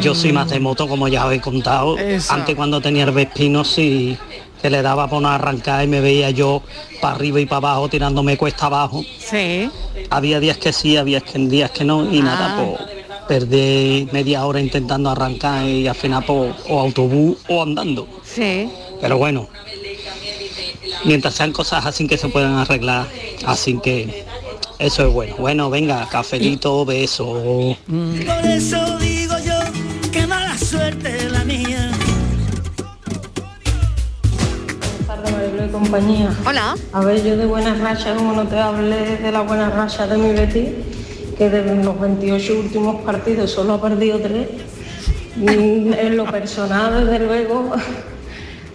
[0.00, 1.98] Yo soy más de moto, como ya os he contado.
[1.98, 2.32] Eso.
[2.32, 4.16] Antes cuando tenía el Vespino sí
[4.62, 6.62] que le daba por no arrancar y me veía yo
[7.02, 9.04] para arriba y para abajo tirándome cuesta abajo.
[9.18, 9.68] Sí.
[10.10, 12.64] Había días que sí, había que- días que no y nada, Ah.
[12.64, 12.80] pues
[13.28, 18.06] perdí media hora intentando arrancar y al final pues, o autobús o andando.
[18.22, 18.70] Sí.
[19.02, 19.48] Pero bueno,
[21.04, 23.06] mientras sean cosas así que se puedan arreglar,
[23.46, 24.24] así que
[24.78, 25.36] eso es bueno.
[25.38, 27.76] Bueno, venga, cafelito, beso.
[27.86, 29.58] Por eso digo yo
[30.10, 31.90] que mala suerte la mía.
[35.06, 36.30] tardes, compañía.
[36.46, 36.74] Hola.
[36.92, 40.18] A ver, yo de buenas rachas, como no te hablé de la buena racha de
[40.18, 40.70] mi Betis,
[41.38, 44.48] que de los 28 últimos partidos solo ha perdido tres.
[45.36, 47.72] En lo personal, desde luego,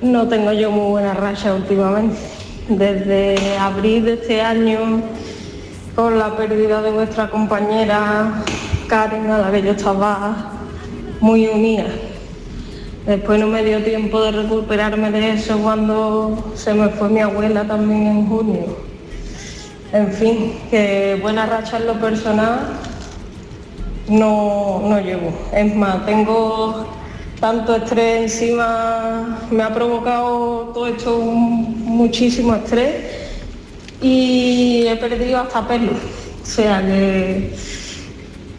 [0.01, 2.17] no tengo yo muy buena racha últimamente.
[2.69, 5.01] Desde abril de este año,
[5.95, 8.43] con la pérdida de vuestra compañera
[8.88, 10.51] Karen, a la que yo estaba
[11.19, 11.85] muy unida.
[13.05, 17.65] Después no me dio tiempo de recuperarme de eso cuando se me fue mi abuela
[17.65, 18.77] también en junio.
[19.91, 22.59] En fin, que buena racha en lo personal
[24.07, 25.33] no, no llevo.
[25.51, 26.85] Es más, tengo
[27.39, 32.95] tanto estrés encima, me ha provocado todo esto un- muchísimo estrés
[34.02, 35.91] y he perdido hasta pelo.
[35.91, 37.54] O sea que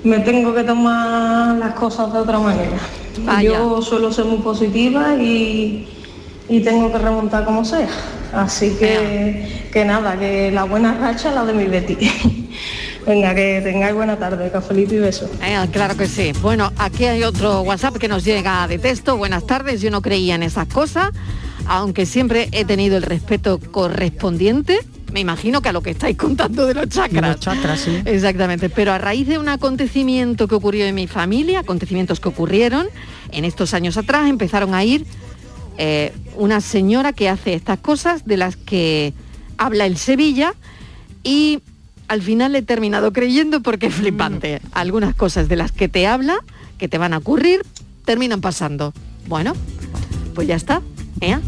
[0.04, 2.78] me tengo que tomar las cosas de otra manera.
[3.24, 3.50] Vaya.
[3.50, 5.88] Yo suelo ser muy positiva y,
[6.48, 7.88] y tengo que remontar como sea.
[8.32, 11.96] Así que, que nada, que la buena racha la de mi Betty.
[13.06, 15.30] Venga, que tengáis buena tarde, cafelito y besos.
[15.42, 16.32] Eh, claro que sí.
[16.42, 19.16] Bueno, aquí hay otro WhatsApp que nos llega de texto.
[19.16, 21.10] Buenas tardes, yo no creía en esas cosas,
[21.66, 24.80] aunque siempre he tenido el respeto correspondiente.
[25.12, 27.36] Me imagino que a lo que estáis contando de los chakras.
[27.36, 28.00] Los chakras, sí.
[28.04, 32.86] Exactamente, pero a raíz de un acontecimiento que ocurrió en mi familia, acontecimientos que ocurrieron
[33.32, 35.06] en estos años atrás, empezaron a ir
[35.78, 39.14] eh, una señora que hace estas cosas de las que
[39.56, 40.54] habla el Sevilla
[41.24, 41.60] y
[42.10, 44.60] al final he terminado creyendo porque es flipante.
[44.72, 46.40] Algunas cosas de las que te habla,
[46.76, 47.62] que te van a ocurrir,
[48.04, 48.92] terminan pasando.
[49.28, 49.52] Bueno,
[50.34, 50.82] pues ya está.
[51.20, 51.38] ¿eh?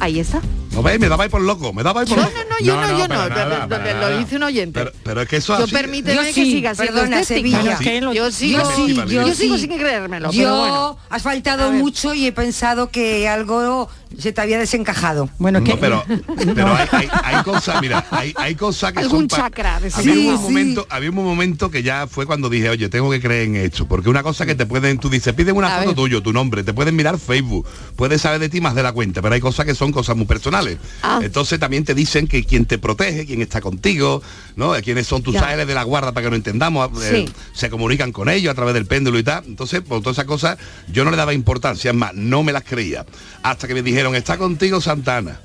[0.00, 0.40] Ahí está.
[0.72, 0.98] ¿No veis?
[1.00, 2.36] Me dabais por loco, me dabais por No, loco.
[2.36, 3.14] no, no, yo no, yo no.
[3.16, 4.18] para nada, Lo- para lo nada.
[4.18, 4.78] dice un oyente.
[4.80, 7.24] Pero, pero es que eso Yo así- permíteme Yo que sí, siga siendo perdona.
[7.24, 7.76] Sevilla.
[7.78, 8.00] Sí.
[8.14, 9.62] Yo sí, Yo sí, yo, yo sigo sí.
[9.66, 10.98] sin creérmelo, Yo pero bueno.
[11.10, 15.28] has faltado mucho y he pensado que algo se te había desencajado.
[15.38, 16.04] Bueno, No, pero,
[16.54, 19.38] pero hay, hay- hay cosas, mira, hay, hay cosas que Algún son...
[19.40, 20.42] chakra de había, sí, un sí.
[20.42, 23.86] momento, había un momento que ya fue cuando dije, oye, tengo que creer en esto,
[23.86, 25.96] porque una cosa que te pueden, tú dices, piden una A foto ver.
[25.96, 27.66] tuyo, tu nombre, te pueden mirar Facebook,
[27.96, 30.26] puedes saber de ti más de la cuenta, pero hay cosas que son cosas muy
[30.26, 30.78] personales.
[31.02, 31.20] Ah.
[31.22, 34.22] Entonces también te dicen que, quién te protege, quién está contigo,
[34.56, 34.72] ¿no?
[34.82, 38.28] quiénes son tus ángeles de la guarda para que no entendamos, eh, se comunican con
[38.28, 39.44] ellos a través del péndulo y tal.
[39.46, 40.58] Entonces, por todas esas cosas,
[40.90, 43.04] yo no le daba importancia, es más, no me las creía.
[43.42, 45.40] Hasta que me dijeron, está contigo Santana.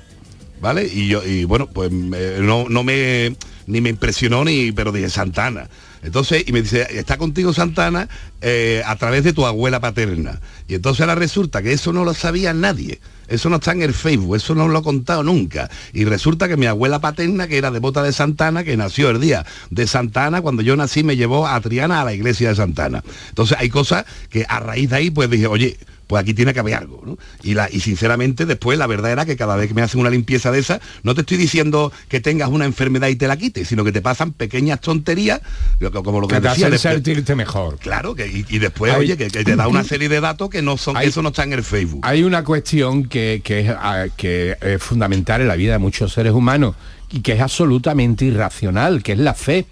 [0.60, 0.86] ¿Vale?
[0.86, 3.36] Y yo, y bueno, pues no, no me
[3.66, 5.68] ni me impresionó ni, pero dije Santana.
[6.02, 8.08] Entonces, y me dice, está contigo Santana
[8.42, 10.40] eh, a través de tu abuela paterna.
[10.68, 13.00] Y entonces ahora resulta que eso no lo sabía nadie.
[13.26, 15.70] Eso no está en el Facebook, eso no lo he contado nunca.
[15.94, 19.46] Y resulta que mi abuela paterna, que era devota de Santana, que nació el día
[19.70, 23.02] de Santana, cuando yo nací me llevó a Triana a la iglesia de Santana.
[23.30, 26.60] Entonces hay cosas que a raíz de ahí pues dije, oye, pues aquí tiene que
[26.60, 27.02] haber algo.
[27.04, 27.18] ¿no?
[27.42, 30.10] Y, la, y sinceramente después la verdad era que cada vez que me hacen una
[30.10, 33.68] limpieza de esa, no te estoy diciendo que tengas una enfermedad y te la quites,
[33.68, 35.40] sino que te pasan pequeñas tonterías,
[35.80, 37.78] lo que- como lo que Que te decía hacen después- sentirte mejor.
[37.78, 40.50] Claro, que, y, y después, Hay- oye, que, que te da una serie de datos
[40.50, 42.00] que no son, Hay- eso no está en el Facebook.
[42.02, 43.42] Hay una cuestión que,
[43.78, 46.74] ah, que es fundamental en la vida de muchos seres humanos
[47.10, 49.66] y que es absolutamente irracional, que es la fe.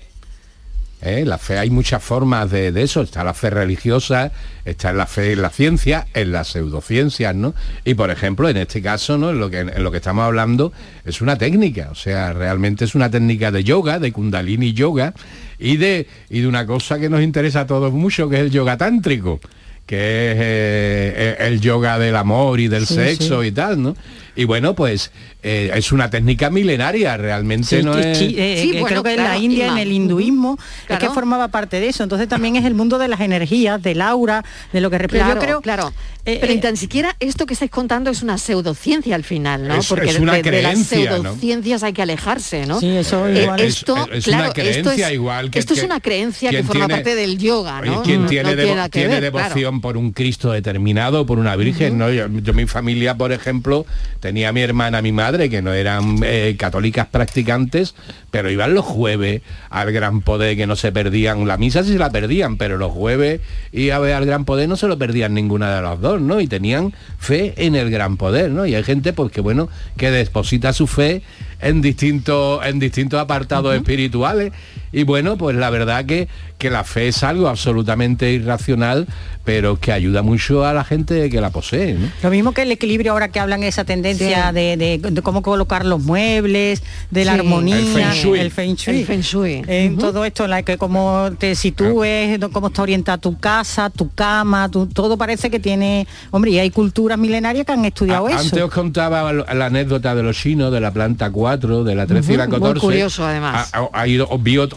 [1.05, 1.25] ¿Eh?
[1.27, 3.03] La fe hay muchas formas de, de eso.
[3.03, 4.31] Está la fe religiosa,
[4.65, 7.55] está la fe en la ciencia, en las pseudociencias, ¿no?
[7.85, 9.31] Y por ejemplo, en este caso, ¿no?
[9.31, 10.73] En lo que, en lo que estamos hablando
[11.05, 15.12] es una técnica, o sea, realmente es una técnica de yoga, de kundalini yoga,
[15.59, 18.51] y de, y de una cosa que nos interesa a todos mucho, que es el
[18.51, 19.41] yoga tántrico
[19.85, 23.49] que es eh, el yoga del amor y del Sí, sexo sí.
[23.49, 23.97] y tal, ¿no?
[24.35, 25.11] Y bueno, pues
[25.42, 28.18] eh, es una técnica milenaria, realmente Sí, no es...
[28.21, 31.09] eh, Sí, que bueno, creo que en claro, la India, en el hinduismo, es Claro.
[31.09, 32.03] que formaba parte de eso.
[32.03, 35.33] Entonces también es el mundo de las energías, del aura, de lo que representa.
[35.35, 35.92] Claro, Yo creo, claro.
[36.25, 39.68] eh, Pero eh, ni tan siquiera esto que estáis contando es una pseudociencia al final,
[39.68, 39.75] ¿no?
[39.77, 41.16] Es- Porque es de- una de, de las creencia, ¿no?
[41.23, 42.81] pseudociencias hay que alejarse, ¿no?
[42.81, 43.61] Sí, eso Eh, igual.
[43.61, 46.62] Es- esto, es claro, una creencia esto es, igual que- esto es una creencia que
[46.62, 48.03] forma tiene- parte del yoga, Oye, ¿no?
[48.03, 49.38] quien Mm, tiene, no devo- tiene ver, claro.
[49.49, 52.11] devoción por un Cristo determinado, por una Virgen, ¿no?
[52.11, 53.85] Yo, yo, mi familia, por ejemplo,
[54.22, 57.96] tenía a mi hermana, mi madre, que no eran eh, católicas practicantes,
[58.30, 61.98] pero iban los jueves al Gran Poder, que no se perdían, la misa sí se
[61.98, 63.40] la perdían, pero los jueves
[63.72, 66.40] y a ver al Gran Poder no se lo perdían ninguna de las dos, ¿no?
[66.40, 68.64] Y tenían fe en el Gran Poder, ¿no?
[68.64, 71.22] Y hay gente, pues que bueno, que deposita su fe
[71.61, 74.52] en distintos, en distintos apartados espirituales.
[74.92, 76.28] Y bueno, pues la verdad que,
[76.59, 79.07] que la fe es algo absolutamente irracional,
[79.44, 81.94] pero que ayuda mucho a la gente que la posee.
[81.94, 82.09] ¿no?
[82.22, 84.55] Lo mismo que el equilibrio ahora que hablan esa tendencia Sí.
[84.55, 87.38] de, de- de cómo colocar los muebles, de la Sí.
[87.40, 88.38] armonía, El feng shui.
[88.38, 88.98] el feng shui.
[89.00, 89.62] El feng shui.
[89.66, 94.68] En todo esto, la que cómo te sitúes, cómo está orientada tu casa, tu cama,
[94.70, 98.40] tu- todo parece que tiene, hombre, y hay culturas milenarias que han estudiado A- eso.
[98.40, 102.35] Antes os contaba la anécdota de los chinos, de la planta 4, de la 13
[102.35, 102.81] y la Ujú, muy 14.
[102.81, 103.70] curioso, además.
[103.72, 103.98] Ha- ha-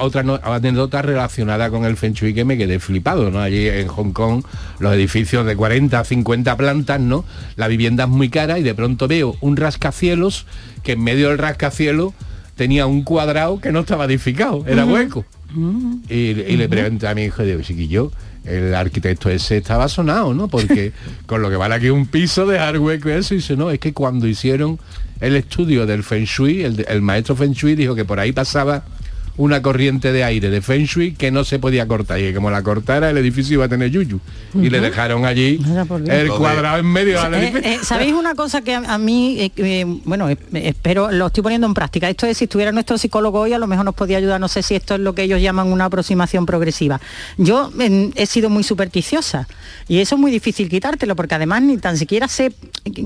[0.05, 3.39] otra no- anécdota relacionada con el Feng Shui que me quedé flipado, ¿no?
[3.41, 4.43] Allí en Hong Kong,
[4.79, 7.25] los edificios de 40, 50 plantas, ¿no?
[7.55, 10.45] La vivienda es muy cara y de pronto veo un rascacielos
[10.83, 12.13] que en medio del rascacielos
[12.55, 15.25] tenía un cuadrado que no estaba edificado, era hueco.
[16.09, 18.11] Y, y le pregunté a mi hijo, digo, chiquillo,
[18.43, 20.47] el arquitecto ese estaba sonado, ¿no?
[20.47, 20.91] Porque
[21.25, 23.93] con lo que vale aquí un piso dejar hueco eso, y dice, no, es que
[23.93, 24.79] cuando hicieron
[25.21, 28.83] el estudio del Feng Shui, el, el maestro Feng Shui dijo que por ahí pasaba
[29.37, 32.49] una corriente de aire de Feng Shui que no se podía cortar y que como
[32.51, 34.19] la cortara el edificio iba a tener yuyu.
[34.53, 37.69] Y le dejaron allí por el cuadrado en medio del Eh, edificio.
[37.71, 41.73] eh, ¿Sabéis una cosa que a, a mí, eh, bueno, espero, lo estoy poniendo en
[41.73, 42.09] práctica?
[42.09, 44.63] Esto es, si estuviera nuestro psicólogo hoy, a lo mejor nos podía ayudar, no sé
[44.63, 47.01] si esto es lo que ellos llaman una aproximación progresiva.
[47.37, 47.71] Yo
[48.15, 49.47] he sido muy supersticiosa
[49.87, 52.53] y eso es muy difícil quitártelo, porque además ni tan siquiera sé,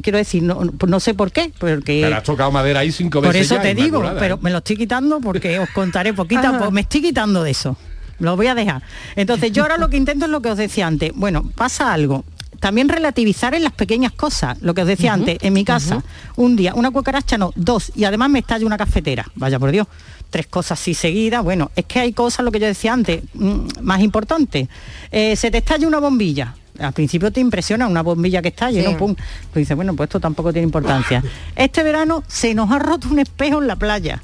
[0.01, 2.01] quiero decir, no, no sé por qué, porque...
[2.03, 4.59] Pero has tocado madera ahí cinco Por veces eso ya, te digo, pero me lo
[4.59, 7.77] estoy quitando porque os contaré poquita, pues me estoy quitando de eso.
[8.19, 8.83] Lo voy a dejar.
[9.15, 11.11] Entonces yo ahora lo que intento es lo que os decía antes.
[11.15, 12.25] Bueno, pasa algo.
[12.59, 14.61] También relativizar en las pequeñas cosas.
[14.61, 16.03] Lo que os decía antes, en mi casa,
[16.35, 19.25] un día, una cucaracha no, dos, y además me estalla una cafetera.
[19.35, 19.87] Vaya por Dios.
[20.29, 21.41] Tres cosas así seguidas.
[21.43, 24.67] Bueno, es que hay cosas, lo que yo decía antes, mm, más importantes.
[25.09, 26.53] Eh, se te estalla una bombilla.
[26.79, 28.91] Al principio te impresiona una bombilla que estalle, Sí.
[28.91, 28.97] ¿no?
[28.97, 29.15] Pum.
[29.15, 31.23] Pues dices, bueno, pues esto tampoco tiene importancia.
[31.55, 34.21] Este verano se nos ha roto un espejo en la playa.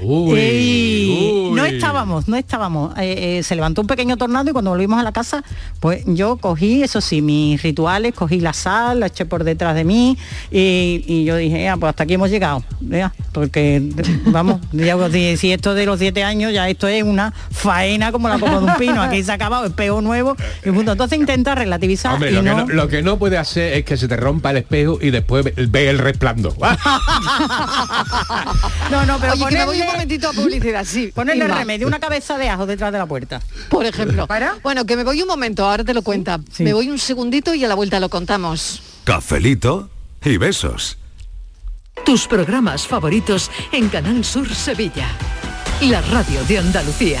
[0.00, 2.96] Uy, Ey, No estábamos, no estábamos.
[2.98, 5.42] Eh, eh, se levantó un pequeño tornado y cuando volvimos a la casa,
[5.80, 9.84] pues yo cogí, eso sí, mis rituales, cogí la sal, la eché por detrás de
[9.84, 10.16] mí
[10.50, 12.62] y, y yo dije, "Ah, pues hasta aquí hemos llegado.
[12.80, 13.82] ya, porque,
[14.26, 18.28] vamos, ya dije, si esto de los siete años, ya esto es una faena como
[18.28, 19.02] la copa de un pino.
[19.02, 20.92] Aquí se ha acabado, espejo nuevo y punto.
[20.92, 22.56] Entonces intenta relativizar Hombre, y lo, no...
[22.66, 25.10] que no, lo que no puede hacer es que se te rompa el espejo y
[25.10, 26.54] después ve, ve el resplandor.
[28.90, 29.34] No, no, pero
[29.68, 31.10] Oye, un momentito a publicidad, sí.
[31.14, 33.40] Ponerle remedio, una cabeza de ajo detrás de la puerta.
[33.68, 34.28] Por ejemplo.
[34.62, 36.40] Bueno, que me voy un momento, ahora te lo cuenta.
[36.52, 36.62] Sí.
[36.62, 38.82] Me voy un segundito y a la vuelta lo contamos.
[39.04, 39.90] Cafelito
[40.24, 40.98] y besos.
[42.04, 45.08] Tus programas favoritos en Canal Sur Sevilla.
[45.82, 47.20] La radio de Andalucía.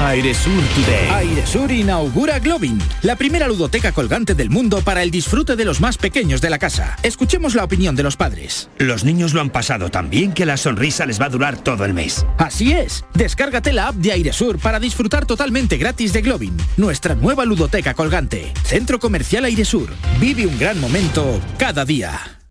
[0.00, 1.08] Airesur Today.
[1.10, 5.96] Airesur inaugura Globin, la primera ludoteca colgante del mundo para el disfrute de los más
[5.96, 6.96] pequeños de la casa.
[7.02, 8.68] Escuchemos la opinión de los padres.
[8.78, 11.84] Los niños lo han pasado tan bien que la sonrisa les va a durar todo
[11.84, 12.26] el mes.
[12.38, 13.04] Así es.
[13.14, 18.52] Descárgate la app de Airesur para disfrutar totalmente gratis de Globin, nuestra nueva ludoteca colgante.
[18.64, 19.90] Centro Comercial Airesur.
[20.18, 22.41] Vive un gran momento cada día.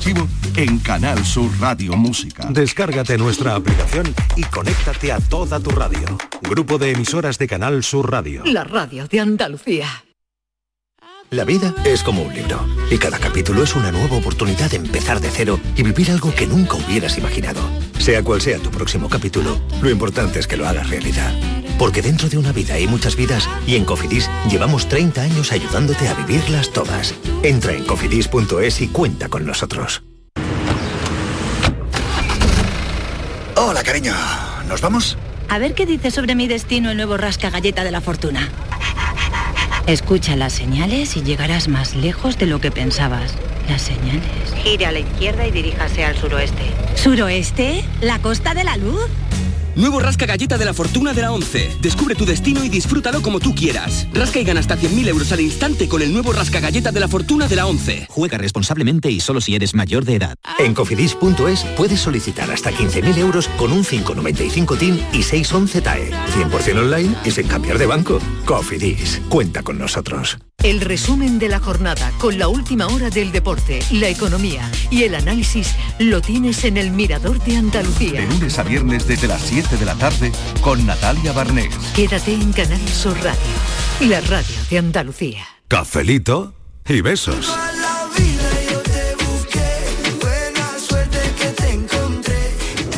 [0.00, 0.26] archivo
[0.56, 2.46] en Canal Sur Radio Música.
[2.48, 6.16] Descárgate nuestra aplicación y conéctate a toda tu radio.
[6.40, 8.42] Grupo de emisoras de Canal Sur Radio.
[8.46, 9.88] La radio de Andalucía.
[11.28, 15.20] La vida es como un libro y cada capítulo es una nueva oportunidad de empezar
[15.20, 17.60] de cero y vivir algo que nunca hubieras imaginado.
[17.98, 21.30] Sea cual sea tu próximo capítulo, lo importante es que lo hagas realidad.
[21.80, 26.08] Porque dentro de una vida hay muchas vidas y en Cofidis llevamos 30 años ayudándote
[26.08, 27.14] a vivirlas todas.
[27.42, 30.02] Entra en cofidis.es y cuenta con nosotros.
[33.56, 34.12] Hola, cariño.
[34.68, 35.16] ¿Nos vamos?
[35.48, 38.50] A ver qué dice sobre mi destino el nuevo rasca galleta de la fortuna.
[39.86, 43.32] Escucha las señales y llegarás más lejos de lo que pensabas.
[43.70, 44.52] Las señales.
[44.62, 46.62] Gire a la izquierda y diríjase al suroeste.
[46.94, 47.86] ¿Suroeste?
[48.02, 49.08] ¿La costa de la luz?
[49.76, 51.78] Nuevo Rasca Galleta de la Fortuna de la 11.
[51.80, 54.06] Descubre tu destino y disfrútalo como tú quieras.
[54.12, 57.08] Rasca y gana hasta 100.000 euros al instante con el nuevo Rasca Galleta de la
[57.08, 58.06] Fortuna de la 11.
[58.08, 60.34] Juega responsablemente y solo si eres mayor de edad.
[60.58, 66.10] En cofidis.es puedes solicitar hasta 15.000 euros con un 595 TIN y 611 TAE.
[66.10, 68.18] 100% online y sin cambiar de banco.
[68.44, 70.38] Cofidis, cuenta con nosotros.
[70.62, 75.14] El resumen de la jornada con la última hora del deporte, la economía y el
[75.14, 78.20] análisis lo tienes en el Mirador de Andalucía.
[78.20, 80.30] De lunes a viernes desde las 7 de la tarde
[80.60, 81.74] con Natalia Barnés.
[81.96, 83.40] Quédate en Canal Sur Radio,
[84.00, 85.46] la radio de Andalucía.
[85.66, 86.52] Cafelito
[86.86, 87.50] y besos.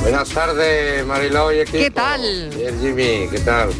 [0.01, 1.79] Buenas tardes, Mariló y equipo.
[1.79, 2.25] ¿Qué tal?
[2.25, 3.71] El Jimmy, ¿qué tal?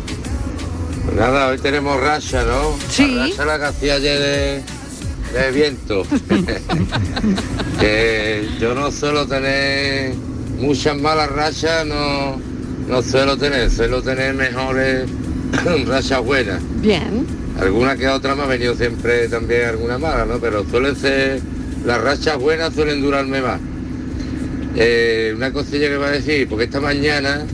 [1.05, 2.77] Pues nada, hoy tenemos racha, ¿no?
[2.89, 3.15] Sí.
[3.15, 4.63] La racha la que hacía ayer de,
[5.41, 6.07] de viento.
[7.81, 10.15] que yo no suelo tener
[10.59, 12.41] muchas malas rachas, no,
[12.89, 15.09] no suelo tener, suelo tener mejores
[15.87, 16.63] rachas buenas.
[16.81, 17.27] Bien.
[17.61, 20.39] Alguna que otra me ha venido siempre también alguna mala, ¿no?
[20.39, 21.41] Pero suelen ser,
[21.85, 23.61] las rachas buenas suelen durarme más.
[24.77, 27.45] Eh, una cosilla que va a decir, porque esta mañana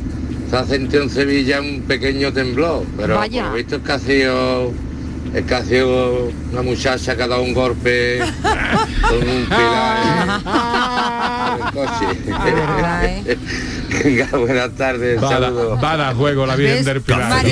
[0.51, 3.43] se ha sentido en Sevilla un pequeño temblor, pero Vaya.
[3.43, 4.73] por lo visto es que ha sido,
[5.35, 8.21] es que ha sido una muchacha que ha dado un golpe
[9.03, 10.41] con un pilar
[11.57, 13.39] en el coche.
[14.05, 15.83] Venga, buenas tardes, saludos.
[15.83, 17.45] va a dar juego la Virgen del Pilar.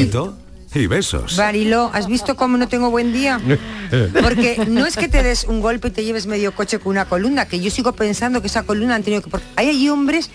[0.75, 1.37] Y besos.
[1.37, 3.41] Barilo, ¿has visto cómo no tengo buen día?
[4.23, 7.07] Porque no es que te des un golpe y te lleves medio coche con una
[7.07, 9.31] columna, que yo sigo pensando que esa columna han tenido que...
[9.57, 10.29] Hay allí hombres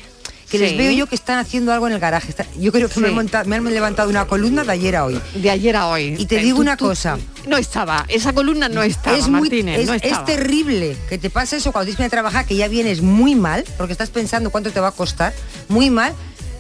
[0.52, 2.34] que les veo yo que están haciendo algo en el garaje.
[2.60, 5.20] Yo creo que me, han me levantado una columna de ayer a hoy.
[5.34, 6.16] De ayer a hoy.
[6.20, 7.18] Y te digo tú- una tú- cosa.
[7.48, 10.26] No estaba, esa columna no estaba, es muy es, no es estaba.
[10.26, 13.34] terrible que te pase eso cuando tienes que ir a trabajar que ya vienes muy
[13.34, 15.34] mal porque estás pensando cuánto te va a costar
[15.70, 16.14] muy mal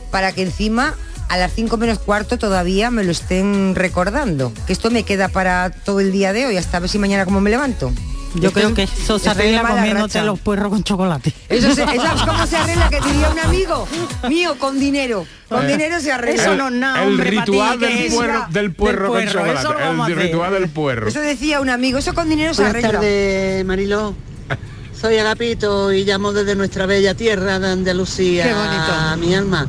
[0.09, 0.95] para que encima
[1.29, 5.69] a las 5 menos cuarto todavía me lo estén recordando que esto me queda para
[5.69, 7.93] todo el día de hoy hasta ver si mañana cómo me levanto
[8.35, 10.23] Yo creo que eso se estoy en arregla comiéndote racha.
[10.23, 11.33] los puerros con chocolate.
[11.49, 11.89] eso se, es
[12.25, 13.87] como se arregla que diría un amigo
[14.29, 17.89] mío con dinero con Eh, dinero se arregla Eso no es nada, el ritual del
[17.91, 19.83] es puerro, del puerro con Del puerro, eso lo chocolate.
[19.83, 21.07] vamos a El ritual del puerro.
[21.09, 24.13] eso decía un amigo eso con dinero se Buenas arregla tardes, Mariló.
[25.01, 28.43] Soy Agapito y llamo desde nuestra bella tierra de Andalucía.
[28.43, 29.17] Qué bonito.
[29.27, 29.67] Mi alma.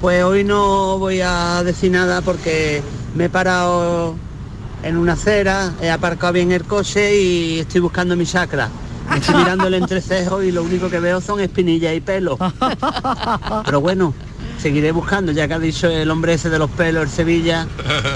[0.00, 2.82] Pues hoy no voy a decir nada porque
[3.14, 4.16] me he parado
[4.82, 8.68] en una acera, he aparcado bien el coche y estoy buscando mi chakra.
[9.14, 12.36] Estoy mirando el entrecejo y lo único que veo son espinillas y pelo.
[13.64, 14.12] Pero bueno,
[14.58, 17.66] seguiré buscando, ya que ha dicho el hombre ese de los pelos, el Sevilla,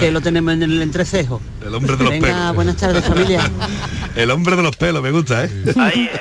[0.01, 1.41] que lo tenemos en el entrecejo.
[1.65, 2.55] El hombre de los Venga, pelos.
[2.55, 3.41] buenas tardes familia.
[4.15, 5.51] El hombre de los pelos, me gusta, ¿eh?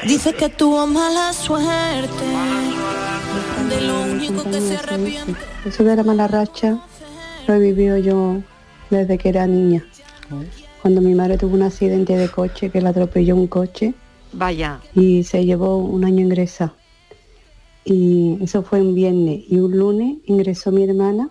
[0.08, 2.08] Dice que tuvo mala suerte.
[3.68, 5.36] De lo único que se arrepiente.
[5.66, 6.78] Eso de la mala racha
[7.48, 8.42] lo he vivido yo
[8.90, 9.84] desde que era niña.
[10.82, 13.94] Cuando mi madre tuvo un accidente de coche que la atropelló un coche
[14.34, 14.80] Vaya.
[14.96, 16.74] y se llevó un año ingresa.
[17.86, 19.44] Y eso fue un viernes.
[19.48, 21.30] Y un lunes ingresó mi hermana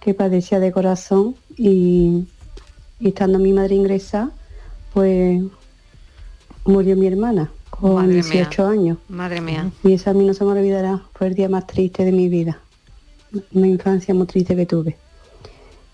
[0.00, 2.24] que padecía de corazón y,
[2.98, 4.30] y estando mi madre ingresa,
[4.94, 5.42] pues
[6.64, 8.22] murió mi hermana con Madre mía.
[8.22, 8.98] 18 años.
[9.08, 9.70] Madre mía.
[9.84, 11.02] Y eso a mí no se me olvidará.
[11.14, 12.58] Fue el día más triste de mi vida.
[13.52, 14.96] Una infancia muy triste que tuve.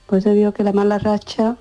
[0.06, 1.56] Por eso digo que la mala racha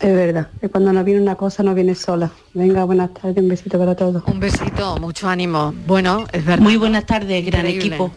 [0.00, 0.48] es verdad.
[0.60, 2.30] Que cuando no viene una cosa no viene sola.
[2.54, 3.36] Venga, buenas tardes.
[3.36, 4.22] Un besito para todos.
[4.26, 5.74] Un besito, mucho ánimo.
[5.86, 6.62] Bueno, es verdad.
[6.62, 7.96] Muy buenas tardes, gran Increíble.
[7.96, 8.12] equipo.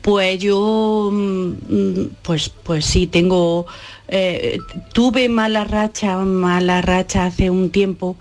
[0.00, 3.66] Pues yo, mm, mm, pues, pues sí, tengo,
[4.06, 4.58] eh,
[4.92, 8.16] tuve mala racha, mala racha hace un tiempo,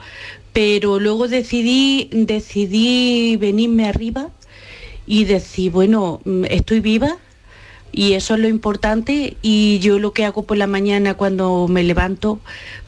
[0.53, 4.29] pero luego decidí, decidí venirme arriba
[5.05, 7.17] y decir, bueno, mm, estoy viva
[7.91, 11.83] y eso es lo importante y yo lo que hago por la mañana cuando me
[11.83, 12.39] levanto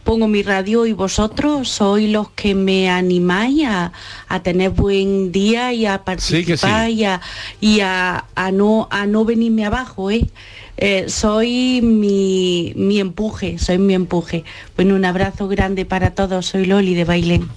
[0.04, 3.91] pongo mi radio y vosotros sois los que me animáis a,
[4.28, 6.93] a tener buen día y a participar sí.
[6.93, 7.22] y, a,
[7.62, 10.10] y a- a no, a no venirme abajo.
[10.10, 10.28] ¿eh?
[10.78, 14.43] Eh, soy mi, mi empuje, soy mi empuje.
[14.76, 17.47] Bueno, un abrazo grande para todos, soy Loli de Bailén.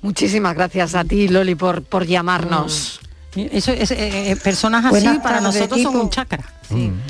[0.00, 3.00] Muchísimas gracias a ti, Loli, por, por llamarnos.
[3.34, 6.44] Eso es, eh, eh, personas así Buenas para nosotros son un chakra.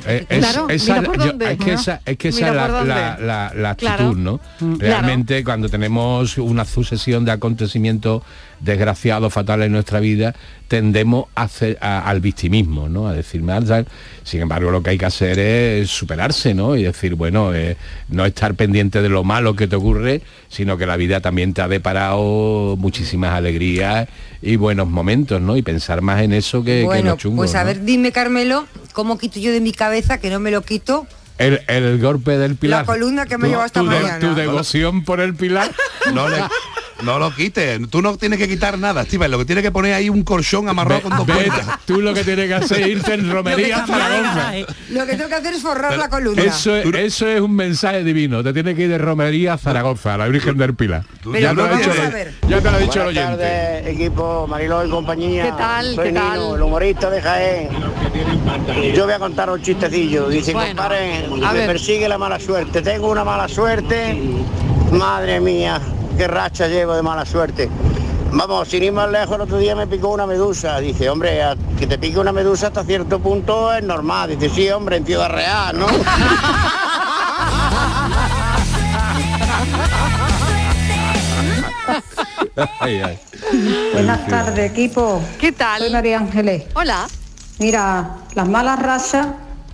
[0.06, 1.52] Eh, es- Claro, esa- mira por yo- dónde.
[1.52, 4.14] es que esa, es que esa es la, la- la- la actitud, Claro.
[4.14, 4.40] ¿no?
[4.60, 4.78] Mm.
[4.78, 8.22] Realmente cuando tenemos una sucesión de acontecimientos
[8.60, 10.34] desgraciados, fatales en nuestra vida,
[10.68, 13.08] tendemos a hacer- a- al victimismo, ¿no?
[13.08, 13.42] A decir.
[14.24, 16.76] Sin embargo, lo que hay que hacer es superarse, ¿no?
[16.76, 17.76] Y decir, bueno, eh,
[18.08, 21.60] no estar pendiente de lo malo que te ocurre, sino que la vida también te
[21.62, 24.08] ha deparado muchísimas alegrías
[24.40, 25.56] y buenos momentos, ¿no?
[25.56, 27.36] Y pensar más en eso que, que en bueno, lo chungo.
[27.36, 27.66] pues a ¿no?
[27.66, 31.06] ver, dime Carmelo, ¿cómo quito yo de mi cabeza que no me lo quito?
[31.38, 32.80] El, el golpe del pilar.
[32.80, 34.18] La columna que me llevó esta tu de- mañana.
[34.20, 35.70] Tu devoción por el pilar.
[36.12, 36.42] No, le-
[37.02, 37.80] no lo quites.
[37.90, 39.30] Tú no tienes que quitar nada, Steven.
[39.30, 41.66] Lo que tienes que poner ahí un colchón amarrado con dos Ve- puertas.
[41.84, 44.52] tú lo que tienes que hacer es irte en romería a Zaragoza.
[44.90, 46.42] Lo que tengo que hacer es forrar la columna.
[46.42, 48.42] Eso es, eso es un mensaje divino.
[48.42, 51.04] Te tienes que ir de romería a Zaragoza, a la Virgen del Pilar.
[51.22, 51.90] Pero ya, te lo dicho,
[52.48, 53.36] ya te lo ha dicho el oyente.
[53.36, 55.44] tardes, equipo Mariló y compañía.
[55.44, 55.94] ¿Qué tal?
[55.94, 56.54] Soy ¿Qué tal?
[56.54, 57.68] El humorista de Jaén.
[58.94, 60.28] Yo voy a contar un chistecillo.
[60.28, 61.66] Dice, Bueno, compadre, me ver.
[61.66, 62.82] persigue la mala suerte.
[62.82, 64.18] Tengo una mala suerte.
[64.92, 65.80] Madre mía,
[66.16, 67.68] qué racha llevo de mala suerte.
[68.34, 70.78] Vamos, sin ir más lejos, el otro día me picó una medusa.
[70.80, 74.30] Dice, hombre, a- que te pique una medusa hasta cierto punto es normal.
[74.38, 75.86] Dice, sí, hombre, en Ciudad Real, ¿no?
[82.80, 83.18] Ay, ay.
[83.92, 85.22] Buenas tardes, equipo.
[85.40, 85.80] ¿Qué tal?
[85.80, 86.64] Soy María Ángeles.
[86.74, 87.06] Hola.
[87.58, 89.26] Mira, las malas rachas,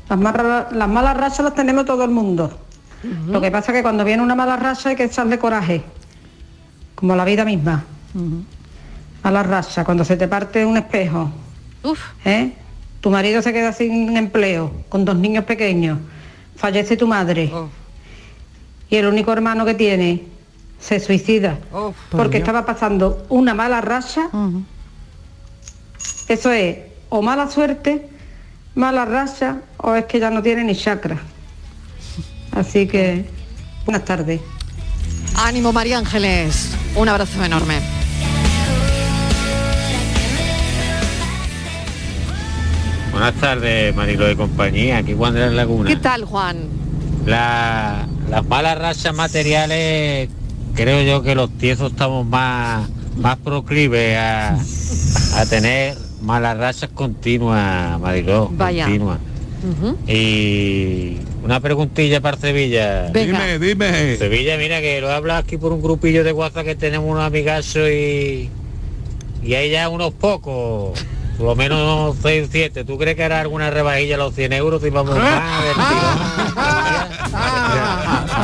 [0.08, 2.50] las, malas- las malas rachas las tenemos todo el mundo.
[3.28, 5.82] Lo que pasa es que cuando viene una mala racha hay que echarle coraje,
[6.98, 7.84] como la vida misma.
[9.22, 11.30] Mala racha, cuando se te parte un espejo,
[12.24, 12.52] ¿eh?
[13.00, 16.00] tu marido se queda sin empleo, con dos niños pequeños,
[16.56, 17.52] fallece tu madre
[18.90, 20.24] y el único hermano que tiene
[20.80, 21.58] se suicida
[22.10, 24.28] porque estaba pasando una mala racha.
[26.26, 26.78] Eso es
[27.10, 28.08] o mala suerte,
[28.74, 31.18] mala racha o es que ya no tiene ni chakra.
[32.50, 33.24] Así que
[33.84, 34.40] buenas tardes.
[35.36, 36.70] Ánimo, María Ángeles.
[36.94, 37.80] Un abrazo enorme.
[43.12, 45.88] Buenas tardes, Marilo de compañía, aquí Juan de la Laguna.
[45.90, 46.68] ¿Qué tal, Juan?
[47.26, 50.28] La- las malas rachas materiales,
[50.74, 54.54] creo yo que los tiesos estamos más, más proclives a,
[55.36, 58.86] a tener malas rachas continuas, Marilo, Vaya.
[60.06, 63.10] Y una preguntilla para Sevilla.
[63.12, 63.44] Venga.
[63.46, 64.16] Dime, dime.
[64.16, 67.88] Sevilla, mira que lo hablas aquí por un grupillo de WhatsApp que tenemos unos amigazos
[67.90, 68.50] y,
[69.42, 70.98] y hay ya unos pocos,
[71.36, 72.84] por lo menos 6 o 7.
[72.84, 76.18] ¿Tú crees que hará alguna rebajilla a los 100 euros y vamos más del tirón?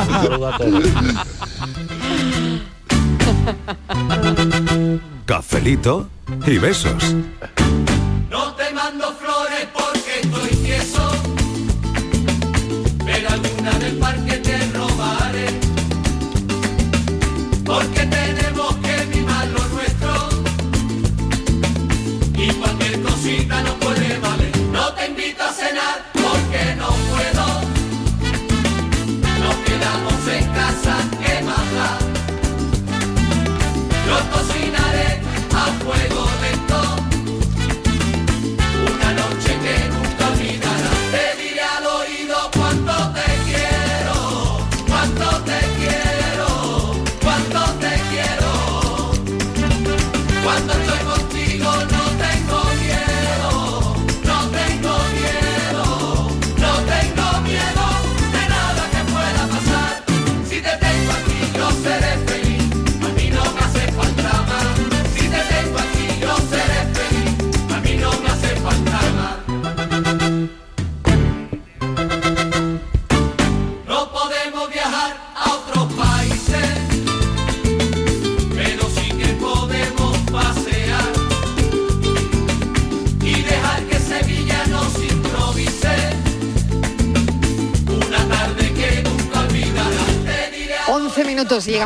[0.07, 0.83] Un saludo a todos.
[5.25, 6.09] Cafelito
[6.45, 7.15] y besos.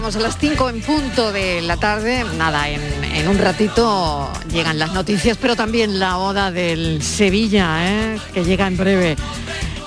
[0.10, 2.26] Llegamos a las 5 en punto de la tarde.
[2.36, 8.20] Nada, en, en un ratito llegan las noticias, pero también la oda del Sevilla, ¿eh?
[8.34, 9.16] que llega en breve.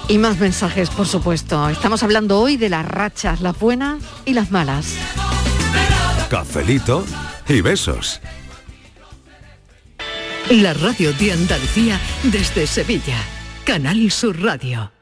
[0.09, 1.69] Y más mensajes, por supuesto.
[1.69, 4.95] Estamos hablando hoy de las rachas, las buenas y las malas.
[6.31, 7.05] Cafelito
[7.49, 8.21] y besos.
[10.51, 13.19] La radio de Andalucía desde Sevilla.
[13.65, 15.02] Canal Sur Radio.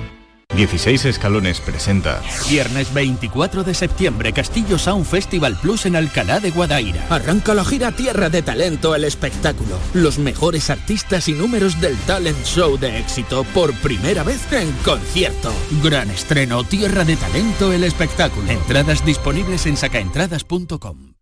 [0.61, 7.03] 16 Escalones presenta Viernes 24 de septiembre, Castillo Sound Festival Plus en Alcalá de Guadaira.
[7.09, 9.79] Arranca la gira Tierra de Talento el espectáculo.
[9.95, 15.51] Los mejores artistas y números del talent show de éxito por primera vez en concierto.
[15.83, 18.47] Gran estreno Tierra de Talento el espectáculo.
[18.51, 21.13] Entradas disponibles en sacaentradas.com.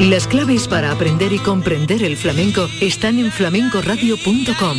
[0.00, 4.78] Las claves para aprender y comprender el flamenco están en flamencoradio.com.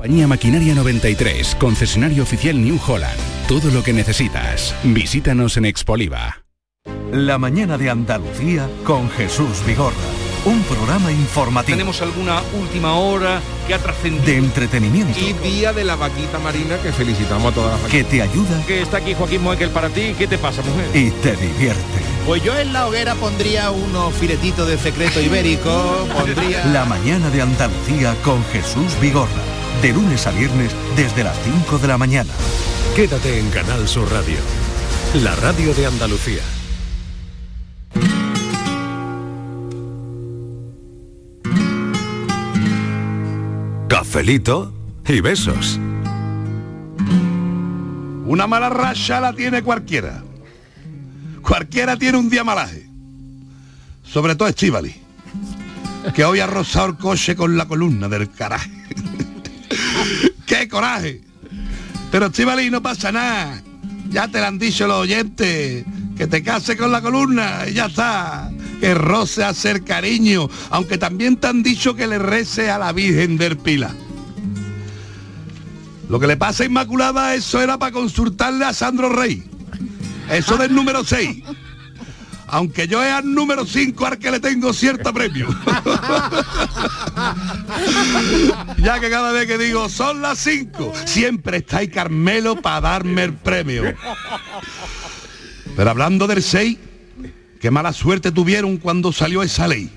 [0.00, 3.18] Compañía Maquinaria 93, concesionario oficial New Holland.
[3.46, 4.74] Todo lo que necesitas.
[4.82, 6.42] Visítanos en Expoliva.
[7.12, 9.94] La mañana de Andalucía con Jesús Vigorra.
[10.46, 11.76] Un programa informativo.
[11.76, 14.24] Tenemos alguna última hora que ha trascendido.
[14.24, 15.18] De entretenimiento.
[15.20, 18.64] Y día de la vaquita marina que felicitamos a todas las Que te ayuda.
[18.66, 20.14] Que está aquí Joaquín Moekel para ti.
[20.16, 20.96] ¿Qué te pasa, mujer?
[20.96, 21.82] Y te divierte.
[22.26, 26.64] Pues yo en la hoguera pondría unos filetitos de secreto ibérico, pondría...
[26.72, 29.49] La mañana de Andalucía con Jesús Vigorra.
[29.82, 32.30] De lunes a viernes desde las 5 de la mañana.
[32.94, 34.36] Quédate en Canal Sur Radio.
[35.22, 36.42] La radio de Andalucía.
[43.88, 44.72] Cafelito
[45.08, 45.78] y besos.
[48.26, 50.22] Una mala racha la tiene cualquiera.
[51.42, 52.86] Cualquiera tiene un día malaje.
[54.04, 54.94] Sobre todo Estivali,
[56.14, 58.79] que hoy ha rozado el coche con la columna del caraje.
[60.46, 61.20] ¡Qué coraje!
[62.10, 63.62] Pero Estivali no pasa nada.
[64.10, 65.84] Ya te lo han dicho los oyentes.
[66.16, 68.50] Que te case con la columna y ya está.
[68.80, 70.48] Que roce a hacer cariño.
[70.70, 73.94] Aunque también te han dicho que le rece a la Virgen del Pila.
[76.08, 79.44] Lo que le pasa a Inmaculada, eso era para consultarle a Sandro Rey.
[80.28, 81.44] Eso del número 6.
[82.52, 85.48] Aunque yo es al número 5 al que le tengo cierto premio.
[88.78, 93.24] ya que cada vez que digo son las 5, siempre está ahí Carmelo para darme
[93.24, 93.94] el premio.
[95.76, 96.76] Pero hablando del 6,
[97.60, 99.88] qué mala suerte tuvieron cuando salió esa ley.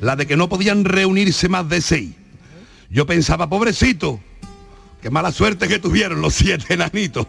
[0.00, 2.10] La de que no podían reunirse más de 6.
[2.90, 4.20] Yo pensaba, pobrecito,
[5.06, 7.24] Qué mala suerte que tuvieron los siete enanitos.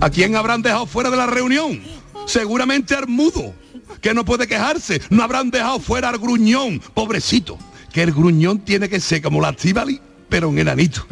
[0.00, 1.82] ¿A quién habrán dejado fuera de la reunión?
[2.26, 3.52] Seguramente al mudo,
[4.00, 5.02] que no puede quejarse.
[5.10, 7.58] No habrán dejado fuera al gruñón, pobrecito.
[7.92, 11.04] Que el gruñón tiene que ser como la Tibali, pero un enanito.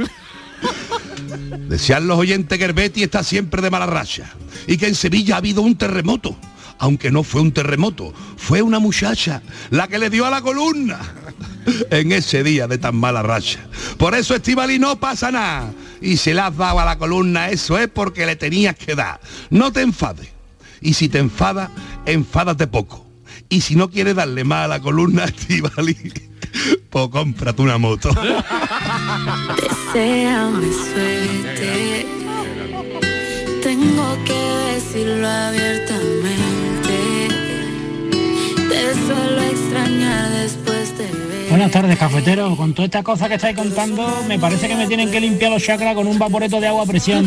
[1.69, 4.33] Decían los oyentes que el Betty está siempre de mala racha
[4.69, 6.37] y que en Sevilla ha habido un terremoto.
[6.79, 11.01] Aunque no fue un terremoto, fue una muchacha la que le dio a la columna
[11.91, 13.61] en ese día de tan mala racha.
[13.97, 15.73] Por eso Estivali no pasa nada.
[16.01, 19.21] Y si le has dado a la columna, eso es porque le tenías que dar.
[19.51, 20.29] No te enfades.
[20.81, 21.71] Y si te enfadas,
[22.07, 23.07] enfádate poco.
[23.49, 25.97] Y si no quieres darle más a la columna, Estivali,
[26.91, 28.11] pues cómprate una moto.
[29.93, 32.07] Deseame suerte.
[33.63, 37.29] Tengo que decirlo abiertamente.
[38.69, 41.28] Te suelo extrañar después de.
[41.59, 42.55] Buenas tardes, cafetero.
[42.57, 45.61] Con toda esta cosa que estáis contando, me parece que me tienen que limpiar los
[45.61, 47.27] chakras con un vaporeto de agua a presión.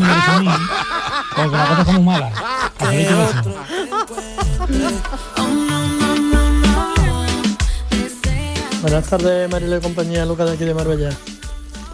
[1.35, 2.31] Porque la cosa está muy mala.
[8.81, 11.09] Buenas tardes, Mariló y compañía, Lucas de aquí de Marbella.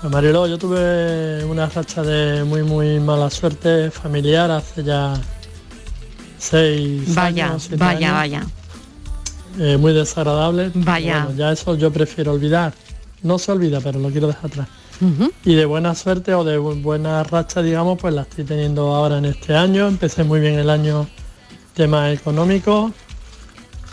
[0.02, 5.16] Pues Mariló, yo tuve una racha de muy muy mala suerte familiar hace ya
[6.38, 8.42] seis Vaya, años, vaya, años.
[8.44, 8.67] vaya.
[9.60, 10.72] Eh, muy desagradable.
[10.74, 11.24] Vaya.
[11.26, 12.74] Bueno, ya eso yo prefiero olvidar.
[13.24, 14.68] No se olvida, pero lo quiero dejar atrás.
[15.46, 19.20] Y de buena suerte o de bu- buena racha, digamos, pues la estoy teniendo ahora
[19.20, 19.88] en este año.
[19.88, 21.08] Empecé muy bien el año
[21.76, 22.92] tema económico.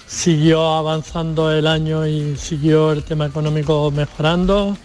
[0.07, 4.77] Siguió avanzando el año y siguió el tema económico mejorando.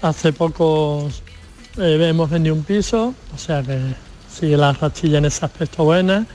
[0.00, 1.08] Hace poco
[1.78, 3.78] eh, hemos vendido un piso, o sea que
[4.30, 6.26] sigue la rachilla en ese aspecto buena.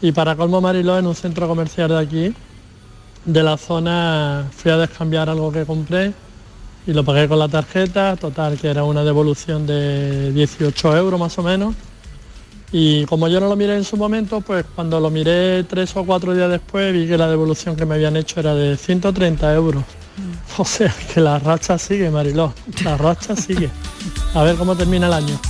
[0.00, 2.34] Y para colmo Mariló, en un centro comercial de aquí,
[3.24, 6.12] de la zona, fui a descambiar algo que compré
[6.86, 11.38] y lo pagué con la tarjeta, total que era una devolución de 18 euros más
[11.38, 11.74] o menos.
[12.72, 16.04] Y como yo no lo miré en su momento, pues cuando lo miré tres o
[16.04, 19.84] cuatro días después vi que la devolución que me habían hecho era de 130 euros.
[20.58, 22.52] O sea que la racha sigue, Mariló,
[22.84, 23.70] la racha sigue.
[24.34, 25.40] A ver cómo termina el año.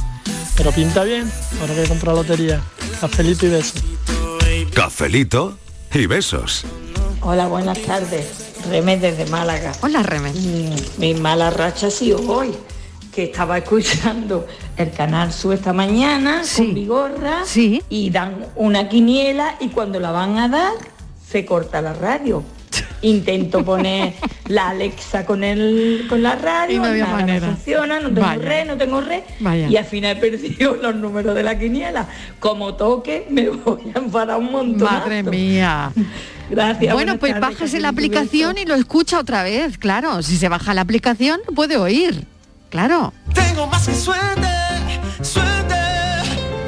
[0.56, 1.28] Pero pinta bien,
[1.60, 2.60] ahora que comprar lotería.
[3.00, 3.82] Cafelito y besos.
[4.74, 5.58] Cafelito
[5.92, 6.66] y besos.
[7.22, 8.52] Hola, buenas tardes.
[8.68, 9.72] Remé desde Málaga.
[9.82, 10.32] Hola, Remé.
[10.98, 12.50] Mi mala racha ha sido hoy,
[13.12, 14.46] que estaba escuchando
[14.76, 17.42] el canal Su esta mañana con Vigorra
[17.88, 20.72] y dan una quiniela y cuando la van a dar
[21.30, 22.42] se corta la radio.
[23.02, 24.14] Intento poner
[24.48, 27.46] la Alexa con el con la radio, Y no había nada, manera.
[27.48, 28.42] funciona, no tengo Vaya.
[28.42, 29.68] red, no tengo red Vaya.
[29.68, 32.06] y al final he perdido los números de la quiniela.
[32.38, 34.88] Como toque me voy a enfadar un montón.
[34.90, 35.92] Madre mía.
[36.50, 36.92] Gracias.
[36.92, 40.22] Bueno, pues tardes, bájese la aplicación y lo escucha otra vez, claro.
[40.22, 42.26] Si se baja la aplicación, puede oír.
[42.70, 43.12] Claro.
[43.34, 44.48] Tengo más que suerte,
[45.22, 45.74] suerte,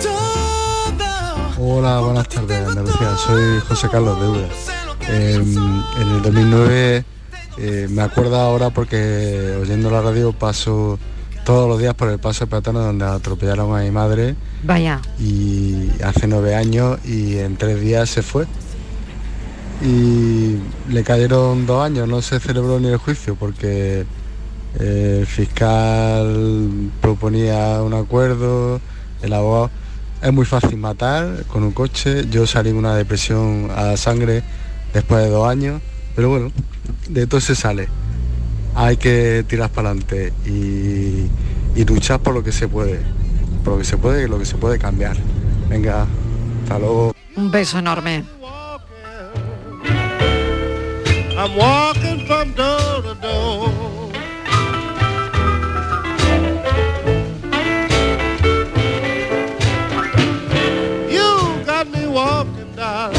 [0.03, 1.51] todo.
[1.59, 4.49] Hola, buenas tardes Andalucía, soy José Carlos de Ura.
[5.09, 7.05] Eh, en el 2009
[7.59, 10.99] eh, me acuerdo ahora porque oyendo la radio paso
[11.45, 15.01] todos los días por el paso de peatones donde atropellaron a mi madre Vaya.
[15.19, 18.47] y hace nueve años y en tres días se fue.
[19.85, 20.59] Y
[20.89, 24.05] le cayeron dos años, no se celebró ni el juicio porque
[24.79, 28.81] eh, el fiscal proponía un acuerdo,
[29.23, 29.71] el abogado.
[30.23, 32.29] Es muy fácil matar con un coche.
[32.31, 34.45] Yo salí en una depresión a sangre
[34.95, 35.83] después de dos años,
[36.15, 36.53] pero bueno,
[37.09, 37.89] de todo se sale.
[38.77, 41.27] Hay que tirar para adelante y,
[41.75, 43.01] y luchar por lo que se puede,
[43.65, 45.17] por lo que se puede y lo que se puede cambiar.
[45.69, 46.07] Venga,
[46.63, 47.13] hasta luego.
[47.37, 48.25] Un beso enorme.
[51.43, 53.67] I'm walking from door to door.
[61.11, 63.13] You got me walking down.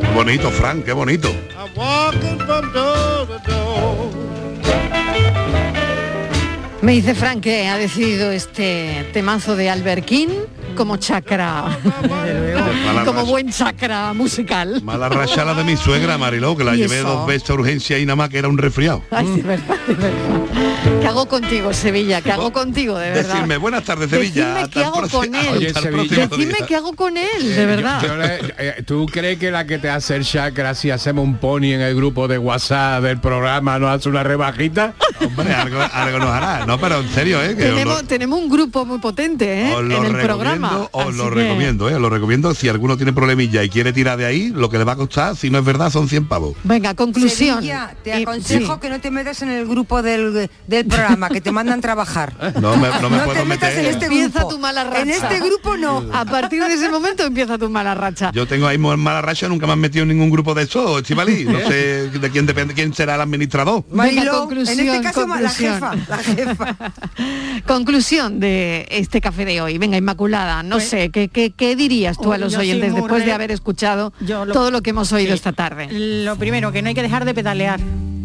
[0.00, 1.28] Qué bonito, Frank, qué bonito.
[1.56, 4.10] I'm walking from door to door.
[6.82, 10.30] Me dice Frank que ha decidido este temazo de Albert King
[10.78, 11.64] como chakra,
[13.04, 14.80] como buen chakra musical.
[14.82, 17.08] Mala racha la de mi suegra, Mariló, que la ¿Y llevé eso?
[17.08, 19.02] dos veces a urgencia y nada más que era un resfriado.
[19.10, 21.00] Ay, de verdad, de verdad.
[21.00, 22.20] ¿Qué hago contigo, Sevilla?
[22.22, 23.32] ¿Qué hago contigo, de verdad?
[23.34, 24.68] Decirme, buenas tardes, Sevilla.
[24.70, 25.66] Qué hago con él.
[25.74, 26.66] hasta el próximo Decidme día.
[26.66, 28.00] qué hago con él, de verdad.
[28.02, 31.38] Yo le- eh, ¿Tú crees que la que te hace el chakra si hacemos un
[31.38, 34.94] pony en el grupo de WhatsApp del programa nos hace una rebajita?
[35.24, 36.64] Hombre, algo, algo nos hará.
[36.66, 37.56] No, pero en serio, ¿eh?
[37.56, 39.72] Que os lo- tenemos, un grupo muy potente ¿eh?
[39.78, 40.16] En el
[40.68, 41.08] recomiendo, programa.
[41.10, 41.94] os lo que- recomiendo, ¿eh?
[41.94, 42.54] Os lo recomiendo.
[42.54, 45.36] Si alguno tiene problemilla y quiere tirar de ahí, lo que le va a costar,
[45.36, 46.56] si no es verdad, son 100 pavos.
[46.64, 47.56] Venga, conclusión.
[47.58, 48.80] Sevilla, te Y- aconsejo sí.
[48.80, 52.34] que no te metas en el grupo del, del programa, que te mandan trabajar.
[52.60, 53.84] No me, no me No puedo te metas meter.
[53.84, 54.54] en este Empieza grupo.
[54.54, 55.02] tu mala racha.
[55.02, 56.04] En este grupo no.
[56.12, 58.30] A partir de ese momento empieza tu mala racha.
[58.34, 61.44] Yo tengo ahí mala racha, nunca me han metido en ningún grupo de eso, Estivali.
[61.44, 63.84] No sé de quién depende, quién será el administrador.
[63.88, 66.76] Venga, Mariló, conclusión, en este caso la jefa, la jefa.
[67.66, 69.78] Conclusión de este café de hoy.
[69.78, 73.32] Venga, Inmaculada, no Pues- sé, ¿qué, qué, qué dirías tú a los oyentes después de
[73.32, 75.34] haber escuchado Yo lo- todo lo que hemos oído Sí.
[75.36, 75.88] esta tarde?
[75.90, 77.80] Lo primero, que no hay que dejar de pedalear.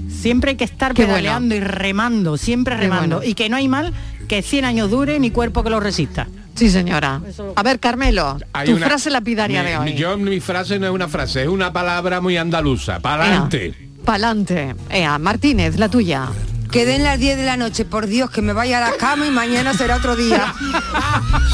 [0.10, 3.18] Siempre hay que estar Qué pedaleando y remando, siempre remando.
[3.18, 3.30] bueno.
[3.30, 3.94] Y que no hay mal
[4.28, 6.28] que 100 años dure ni cuerpo que lo resista.
[6.56, 7.20] Sí, señora.
[7.56, 9.94] A ver, Carmelo, Hay tu una- frase lapidaria mi- de hoy.
[9.96, 13.00] Yo mi frase no es una frase, es una palabra muy andaluza.
[13.00, 13.74] Para adelante.
[14.06, 14.76] Pa'lante.
[14.90, 16.28] Ea, Martínez, la tuya.
[16.74, 19.28] Que den las 10 de la noche, por Dios, que me vaya a la cama
[19.28, 20.56] y mañana será otro día.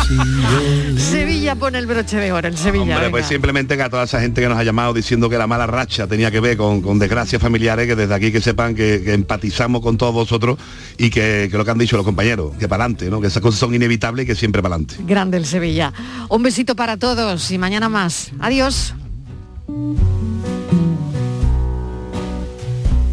[0.97, 2.83] Sevilla pone el broche de oro, el Sevilla.
[2.83, 3.11] Hombre, venga.
[3.11, 5.67] pues simplemente que a toda esa gente que nos ha llamado diciendo que la mala
[5.67, 9.13] racha tenía que ver con, con desgracias familiares, que desde aquí que sepan que, que
[9.13, 10.57] empatizamos con todos vosotros
[10.97, 13.19] y que, que lo que han dicho los compañeros, que para adelante, ¿no?
[13.19, 14.95] que esas cosas son inevitables y que siempre para adelante.
[15.05, 15.91] Grande el Sevilla.
[16.29, 18.31] Un besito para todos y mañana más.
[18.39, 18.95] Adiós.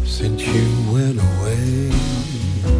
[0.05, 0.76] Since you.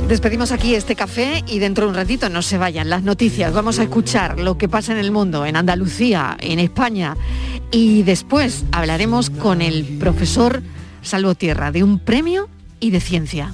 [0.08, 3.54] Despedimos aquí este café y dentro de un ratito no se vayan las noticias.
[3.54, 7.18] Vamos a escuchar lo que pasa en el mundo, en Andalucía, en España.
[7.72, 10.64] Y después hablaremos con el profesor
[11.02, 12.48] Salvo Tierra de un premio
[12.80, 13.54] y de ciencia.